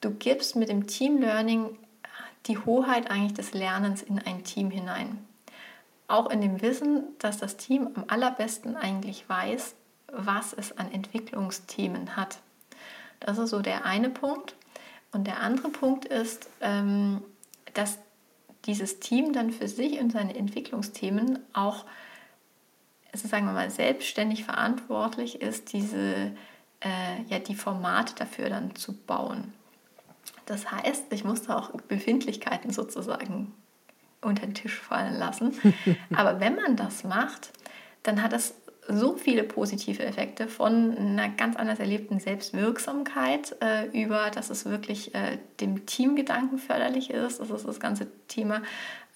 [0.00, 1.76] Du gibst mit dem Team Learning
[2.46, 5.18] die Hoheit eigentlich des Lernens in ein Team hinein.
[6.08, 9.74] Auch in dem Wissen, dass das Team am allerbesten eigentlich weiß,
[10.10, 12.38] was es an Entwicklungsthemen hat.
[13.20, 14.54] Das ist so der eine Punkt.
[15.12, 17.22] Und der andere Punkt ist, ähm,
[17.74, 17.98] dass
[18.64, 21.84] dieses Team dann für sich und seine Entwicklungsthemen auch,
[23.12, 26.32] also sagen wir mal, selbstständig verantwortlich ist, diese,
[26.80, 29.52] äh, ja, die Formate dafür dann zu bauen.
[30.46, 33.52] Das heißt, ich musste auch Befindlichkeiten sozusagen
[34.20, 35.52] unter den Tisch fallen lassen.
[36.14, 37.52] Aber wenn man das macht,
[38.02, 38.54] dann hat das
[38.88, 45.14] so viele positive Effekte von einer ganz anders erlebten Selbstwirksamkeit äh, über, dass es wirklich
[45.14, 48.62] äh, dem Teamgedanken förderlich ist, dass es das ganze Thema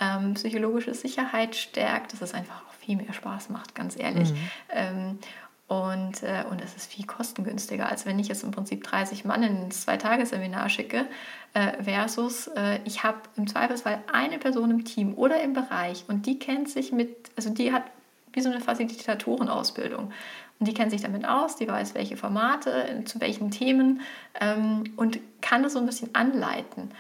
[0.01, 4.33] ähm, psychologische Sicherheit stärkt, dass es einfach auch viel mehr Spaß macht, ganz ehrlich.
[4.33, 4.39] Mhm.
[4.71, 5.19] Ähm,
[5.67, 9.43] und, äh, und es ist viel kostengünstiger, als wenn ich jetzt im Prinzip 30 Mann
[9.43, 11.07] in ein Zwei-Tage-Seminar schicke,
[11.55, 16.27] äh, versus äh, ich habe im Zweifelsfall eine Person im Team oder im Bereich und
[16.27, 17.85] die kennt sich mit, also die hat
[18.33, 20.13] wie so eine Facilitatorenausbildung.
[20.61, 24.03] Und die kennt sich damit aus, die weiß, welche Formate, zu welchen Themen
[24.41, 26.91] ähm, und kann das so ein bisschen anleiten.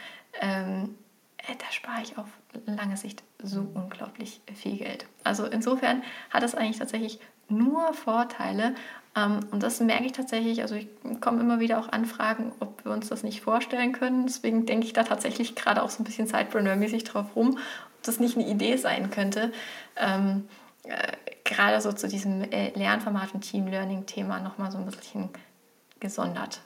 [0.41, 0.95] Ähm,
[1.39, 2.27] äh, da spare ich auf
[2.67, 5.07] lange Sicht so unglaublich viel Geld.
[5.23, 8.75] Also insofern hat es eigentlich tatsächlich nur Vorteile.
[9.17, 10.63] Ähm, und das merke ich tatsächlich.
[10.63, 10.89] Also ich
[11.21, 14.27] komme immer wieder auch Anfragen, ob wir uns das nicht vorstellen können.
[14.27, 18.21] Deswegen denke ich da tatsächlich gerade auch so ein bisschen Sidepreneur-mäßig drauf rum, ob das
[18.21, 19.53] nicht eine Idee sein könnte.
[19.97, 20.49] Ähm,
[20.85, 21.13] äh,
[21.45, 25.29] gerade so zu diesem äh, Lernformat und Team Learning-Thema nochmal so ein bisschen
[26.01, 26.61] gesondert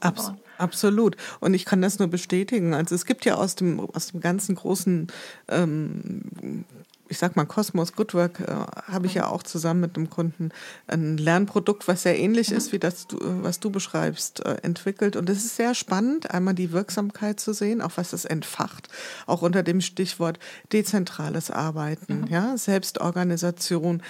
[0.00, 1.16] Abs absolut.
[1.40, 2.74] Und ich kann das nur bestätigen.
[2.74, 5.08] Also es gibt ja aus dem, aus dem ganzen großen
[5.48, 6.64] ähm,
[7.08, 8.52] ich sag mal, Cosmos Goodwork äh,
[8.90, 10.50] habe ich ja auch zusammen mit einem Kunden
[10.86, 12.56] ein Lernprodukt, was sehr ähnlich mhm.
[12.56, 15.16] ist wie das, was du beschreibst, äh, entwickelt.
[15.16, 18.88] Und es ist sehr spannend, einmal die Wirksamkeit zu sehen, auch was es entfacht,
[19.26, 20.38] auch unter dem Stichwort
[20.72, 22.26] dezentrales Arbeiten, mhm.
[22.28, 24.02] ja, Selbstorganisation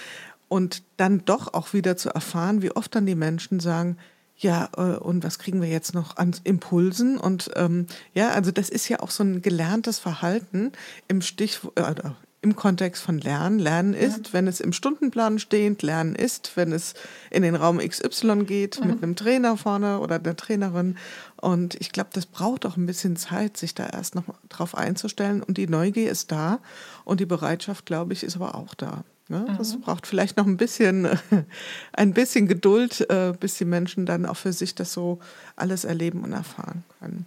[0.47, 3.97] und dann doch auch wieder zu erfahren, wie oft dann die Menschen sagen,
[4.37, 7.17] ja, äh, und was kriegen wir jetzt noch an Impulsen?
[7.17, 10.73] Und ähm, ja, also das ist ja auch so ein gelerntes Verhalten
[11.07, 11.93] im Stich, äh,
[12.41, 13.57] im Kontext von Lernen.
[13.57, 16.93] Lernen ist, wenn es im Stundenplan steht, Lernen ist, wenn es
[17.31, 18.87] in den Raum XY geht, mhm.
[18.87, 20.97] mit einem Trainer vorne oder der Trainerin.
[21.37, 25.41] Und ich glaube, das braucht auch ein bisschen Zeit, sich da erst noch drauf einzustellen.
[25.41, 26.59] Und die Neugier ist da
[27.03, 29.03] und die Bereitschaft, glaube ich, ist aber auch da.
[29.27, 29.45] Ne?
[29.57, 29.81] Das mhm.
[29.81, 31.07] braucht vielleicht noch ein bisschen,
[31.93, 35.19] ein bisschen Geduld, äh, bis die Menschen dann auch für sich das so
[35.55, 37.25] alles erleben und erfahren können.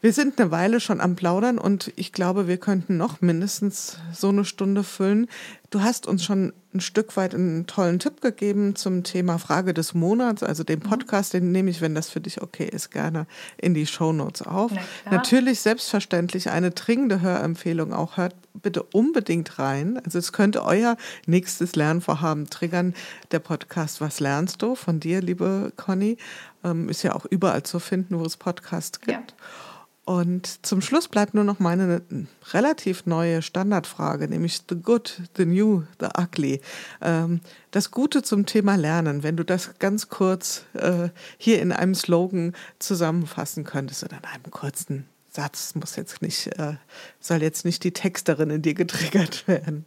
[0.00, 4.28] Wir sind eine Weile schon am Plaudern und ich glaube, wir könnten noch mindestens so
[4.28, 5.26] eine Stunde füllen.
[5.70, 9.94] Du hast uns schon ein Stück weit einen tollen Tipp gegeben zum Thema Frage des
[9.94, 10.84] Monats, also den mhm.
[10.84, 13.26] Podcast, den nehme ich, wenn das für dich okay ist, gerne
[13.56, 14.70] in die Show Notes auf.
[15.04, 18.16] Na Natürlich selbstverständlich eine dringende Hörempfehlung auch.
[18.18, 20.00] Hört bitte unbedingt rein.
[20.04, 20.96] Also es könnte euer
[21.26, 22.94] nächstes Lernvorhaben triggern.
[23.32, 26.18] Der Podcast Was lernst du von dir, liebe Conny,
[26.62, 29.32] ähm, ist ja auch überall zu finden, wo es Podcasts gibt.
[29.32, 29.36] Ja.
[30.08, 32.00] Und zum Schluss bleibt nur noch meine
[32.54, 36.62] relativ neue Standardfrage, nämlich the good, the new, the ugly.
[37.02, 41.94] Ähm, das Gute zum Thema Lernen, wenn du das ganz kurz äh, hier in einem
[41.94, 46.76] Slogan zusammenfassen könntest oder in einem kurzen Satz, muss jetzt nicht, äh,
[47.20, 49.84] soll jetzt nicht die Texterin in dir getriggert werden.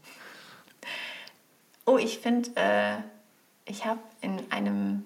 [1.87, 2.97] Oh, ich finde, äh,
[3.65, 5.03] ich habe in einem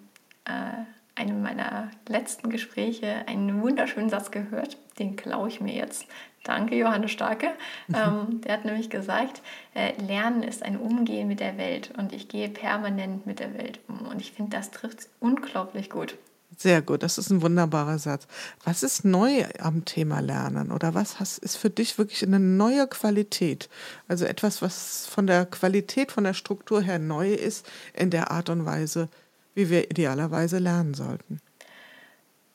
[1.15, 4.77] einem meiner letzten Gespräche einen wunderschönen Satz gehört.
[4.99, 6.05] Den klaue ich mir jetzt.
[6.43, 7.47] Danke, Johannes Starke.
[7.87, 7.95] Mhm.
[7.95, 9.41] Ähm, der hat nämlich gesagt,
[9.73, 13.79] äh, Lernen ist ein Umgehen mit der Welt und ich gehe permanent mit der Welt
[13.87, 14.07] um.
[14.07, 16.15] Und ich finde, das trifft es unglaublich gut.
[16.57, 18.27] Sehr gut, das ist ein wunderbarer Satz.
[18.63, 22.87] Was ist neu am Thema Lernen oder was hast, ist für dich wirklich eine neue
[22.87, 23.67] Qualität?
[24.07, 28.49] Also etwas, was von der Qualität, von der Struktur her neu ist in der Art
[28.49, 29.09] und Weise,
[29.55, 31.39] wie wir idealerweise lernen sollten?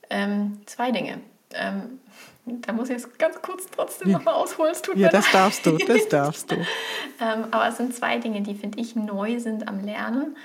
[0.08, 1.20] Ähm, zwei Dinge.
[1.52, 2.00] Ähm,
[2.44, 4.18] da muss ich jetzt ganz kurz trotzdem ja.
[4.18, 4.72] nochmal ausholen.
[4.72, 6.56] Es tut ja, das darfst du, das darfst du.
[6.56, 10.36] ähm, aber es sind zwei Dinge, die, finde ich, neu sind am Lernen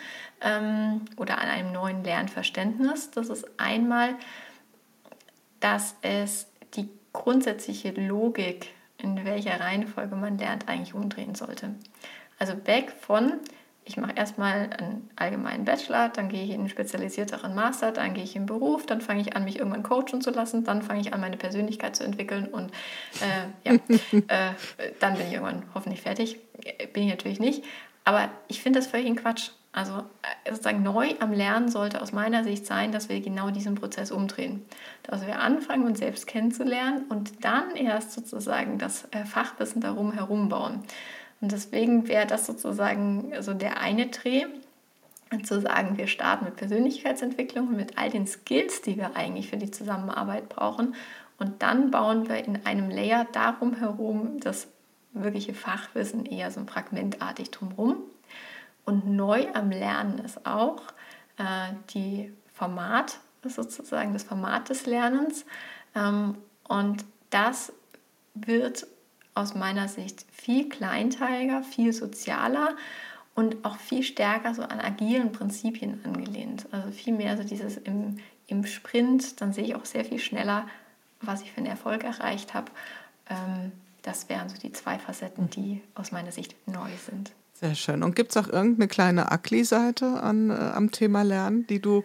[0.41, 3.11] ähm, oder an einem neuen Lernverständnis.
[3.11, 4.15] Das ist einmal,
[5.60, 11.76] dass es die grundsätzliche Logik, in welcher Reihenfolge man lernt, eigentlich umdrehen sollte.
[12.38, 13.34] Also weg von,
[13.88, 18.24] ich mache erstmal einen allgemeinen Bachelor, dann gehe ich in einen spezialisierteren Master, dann gehe
[18.24, 21.02] ich in den Beruf, dann fange ich an, mich irgendwann coachen zu lassen, dann fange
[21.02, 22.72] ich an, meine Persönlichkeit zu entwickeln und
[23.22, 23.74] äh, ja,
[24.28, 24.53] äh,
[24.99, 26.40] dann bin ich irgendwann hoffentlich fertig.
[26.94, 27.64] Bin ich natürlich nicht,
[28.06, 29.52] aber ich finde das völlig ein Quatsch.
[29.72, 29.99] Also
[30.45, 34.10] äh, sozusagen neu am Lernen sollte aus meiner Sicht sein, dass wir genau diesen Prozess
[34.10, 34.66] umdrehen.
[35.03, 40.49] Dass wir anfangen, uns selbst kennenzulernen und dann erst sozusagen das äh, Fachwissen darum herum
[40.49, 40.84] bauen.
[41.41, 44.45] Und deswegen wäre das sozusagen so der eine Dreh,
[45.44, 49.57] zu sagen, wir starten mit Persönlichkeitsentwicklung und mit all den Skills, die wir eigentlich für
[49.57, 50.95] die Zusammenarbeit brauchen.
[51.38, 54.68] Und dann bauen wir in einem Layer darum herum das
[55.14, 57.98] wirkliche Fachwissen eher so fragmentartig drumherum.
[58.86, 60.84] Und neu am Lernen ist auch
[61.38, 65.45] äh, die Format, sozusagen das Format des Lernens.
[65.95, 66.38] Ähm,
[66.68, 67.74] und das
[68.34, 68.88] wird
[69.36, 72.76] aus meiner Sicht viel kleinteiliger, viel sozialer
[73.36, 76.68] und auch viel stärker so an agilen Prinzipien angelehnt.
[76.72, 78.18] Also viel mehr so dieses im,
[78.48, 80.66] im Sprint, dann sehe ich auch sehr viel schneller,
[81.22, 82.72] was ich für einen Erfolg erreicht habe.
[83.30, 87.32] Ähm, das wären so die zwei Facetten, die aus meiner Sicht neu sind.
[87.53, 88.03] Sehr schön.
[88.03, 92.03] Und gibt es auch irgendeine kleine Akli-Seite äh, am Thema Lernen, die du,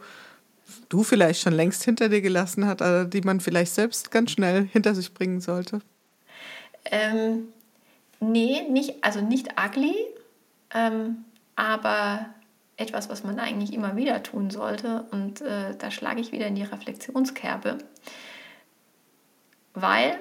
[0.89, 4.67] du vielleicht schon längst hinter dir gelassen hast, äh, die man vielleicht selbst ganz schnell
[4.67, 5.81] hinter sich bringen sollte?
[6.85, 7.49] Ähm,
[8.21, 9.95] nee, nicht, also nicht ugly,
[10.75, 11.25] ähm,
[11.57, 12.27] aber
[12.77, 15.05] etwas, was man eigentlich immer wieder tun sollte.
[15.11, 17.79] Und äh, da schlage ich wieder in die Reflexionskerbe.
[19.75, 20.19] Weil,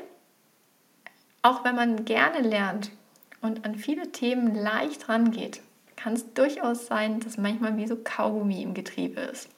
[1.41, 2.91] auch wenn man gerne lernt
[3.41, 5.61] und an viele Themen leicht rangeht,
[5.95, 9.49] kann es durchaus sein, dass manchmal wie so Kaugummi im Getriebe ist.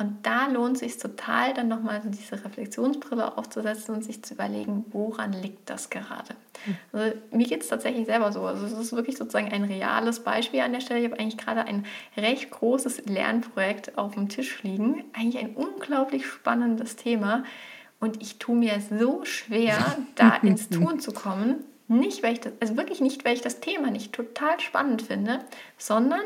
[0.00, 4.32] Und da lohnt es sich total, dann nochmal so diese Reflexionsbrille aufzusetzen und sich zu
[4.32, 6.34] überlegen, woran liegt das gerade.
[6.64, 6.76] Hm.
[6.92, 8.40] Also, mir geht es tatsächlich selber so.
[8.40, 11.00] Also es ist wirklich sozusagen ein reales Beispiel an der Stelle.
[11.00, 11.84] Ich habe eigentlich gerade ein
[12.16, 15.04] recht großes Lernprojekt auf dem Tisch liegen.
[15.12, 17.44] Eigentlich ein unglaublich spannendes Thema.
[18.00, 21.56] Und ich tue mir so schwer, da ins Tun zu kommen.
[21.88, 25.40] Nicht, weil ich das, also wirklich nicht, weil ich das Thema nicht total spannend finde,
[25.76, 26.22] sondern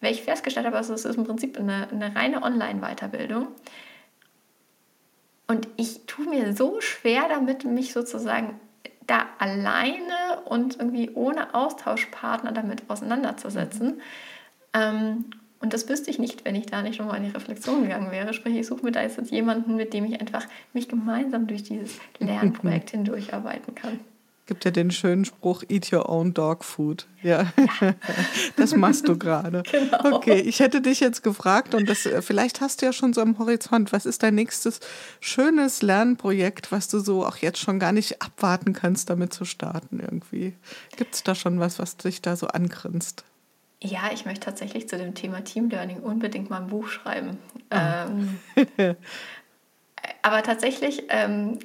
[0.00, 3.48] weil ich festgestellt habe, also es ist im Prinzip eine, eine reine Online-Weiterbildung.
[5.46, 8.60] Und ich tue mir so schwer damit, mich sozusagen
[9.06, 13.96] da alleine und irgendwie ohne Austauschpartner damit auseinanderzusetzen.
[13.96, 14.00] Mhm.
[14.72, 15.24] Ähm,
[15.58, 18.32] und das wüsste ich nicht, wenn ich da nicht nochmal in die Reflexion gegangen wäre.
[18.32, 21.98] Sprich, ich suche mir da jetzt jemanden, mit dem ich einfach mich gemeinsam durch dieses
[22.18, 24.00] Lernprojekt hindurcharbeiten kann.
[24.50, 27.06] Gibt ja den schönen Spruch, eat your own dog food.
[27.22, 27.94] Ja, ja.
[28.56, 29.62] das machst du gerade.
[29.70, 30.16] Genau.
[30.16, 33.38] Okay, ich hätte dich jetzt gefragt und das, vielleicht hast du ja schon so am
[33.38, 34.80] Horizont, was ist dein nächstes
[35.20, 40.00] schönes Lernprojekt, was du so auch jetzt schon gar nicht abwarten kannst, damit zu starten
[40.00, 40.54] irgendwie?
[40.96, 43.22] Gibt es da schon was, was dich da so angrinst?
[43.80, 47.38] Ja, ich möchte tatsächlich zu dem Thema Team Learning unbedingt mal ein Buch schreiben.
[47.72, 47.76] Oh.
[47.76, 48.40] Ähm,
[50.22, 51.60] aber tatsächlich ähm,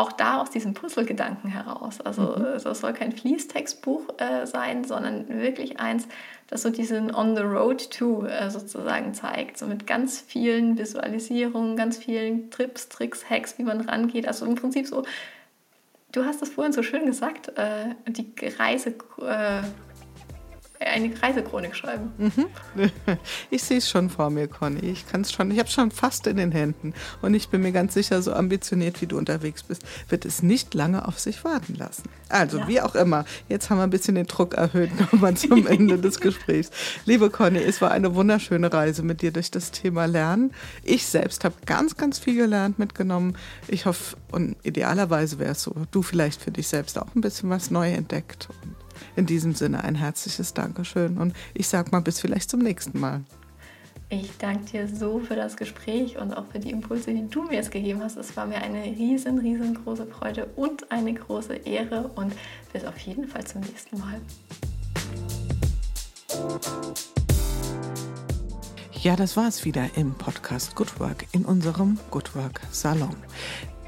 [0.00, 2.00] auch da aus diesem Puzzle-Gedanken heraus.
[2.00, 2.44] Also mhm.
[2.54, 6.08] es soll kein Fließtextbuch äh, sein, sondern wirklich eins,
[6.48, 9.58] das so diesen On the Road to äh, sozusagen zeigt.
[9.58, 14.26] So mit ganz vielen Visualisierungen, ganz vielen Trips, Tricks, Hacks, wie man rangeht.
[14.26, 15.04] Also im Prinzip so,
[16.12, 19.62] du hast es vorhin so schön gesagt, äh, die Reise äh,
[20.80, 22.12] eine Reisechronik schreiben.
[22.18, 22.46] Mhm.
[23.50, 24.80] Ich sehe es schon vor mir, Conny.
[24.80, 26.94] Ich kann es schon, ich habe es schon fast in den Händen.
[27.20, 30.72] Und ich bin mir ganz sicher, so ambitioniert wie du unterwegs bist, wird es nicht
[30.72, 32.04] lange auf sich warten lassen.
[32.28, 32.68] Also, ja.
[32.68, 36.20] wie auch immer, jetzt haben wir ein bisschen den Druck erhöht, nochmal zum Ende des
[36.20, 36.70] Gesprächs.
[37.04, 40.52] Liebe Conny, es war eine wunderschöne Reise mit dir durch das Thema Lernen.
[40.82, 43.36] Ich selbst habe ganz, ganz viel gelernt, mitgenommen.
[43.68, 47.50] Ich hoffe, und idealerweise wäre es so, du vielleicht für dich selbst auch ein bisschen
[47.50, 48.48] was neu entdeckt.
[48.62, 48.79] Und
[49.16, 53.22] in diesem Sinne ein herzliches Dankeschön und ich sage mal bis vielleicht zum nächsten Mal.
[54.12, 57.54] Ich danke dir so für das Gespräch und auch für die Impulse, die du mir
[57.54, 58.16] jetzt gegeben hast.
[58.16, 62.32] Es war mir eine riesen, riesengroße Freude und eine große Ehre und
[62.72, 64.20] bis auf jeden Fall zum nächsten Mal.
[69.02, 73.16] Ja, das war es wieder im Podcast Good Work in unserem Good Work Salon.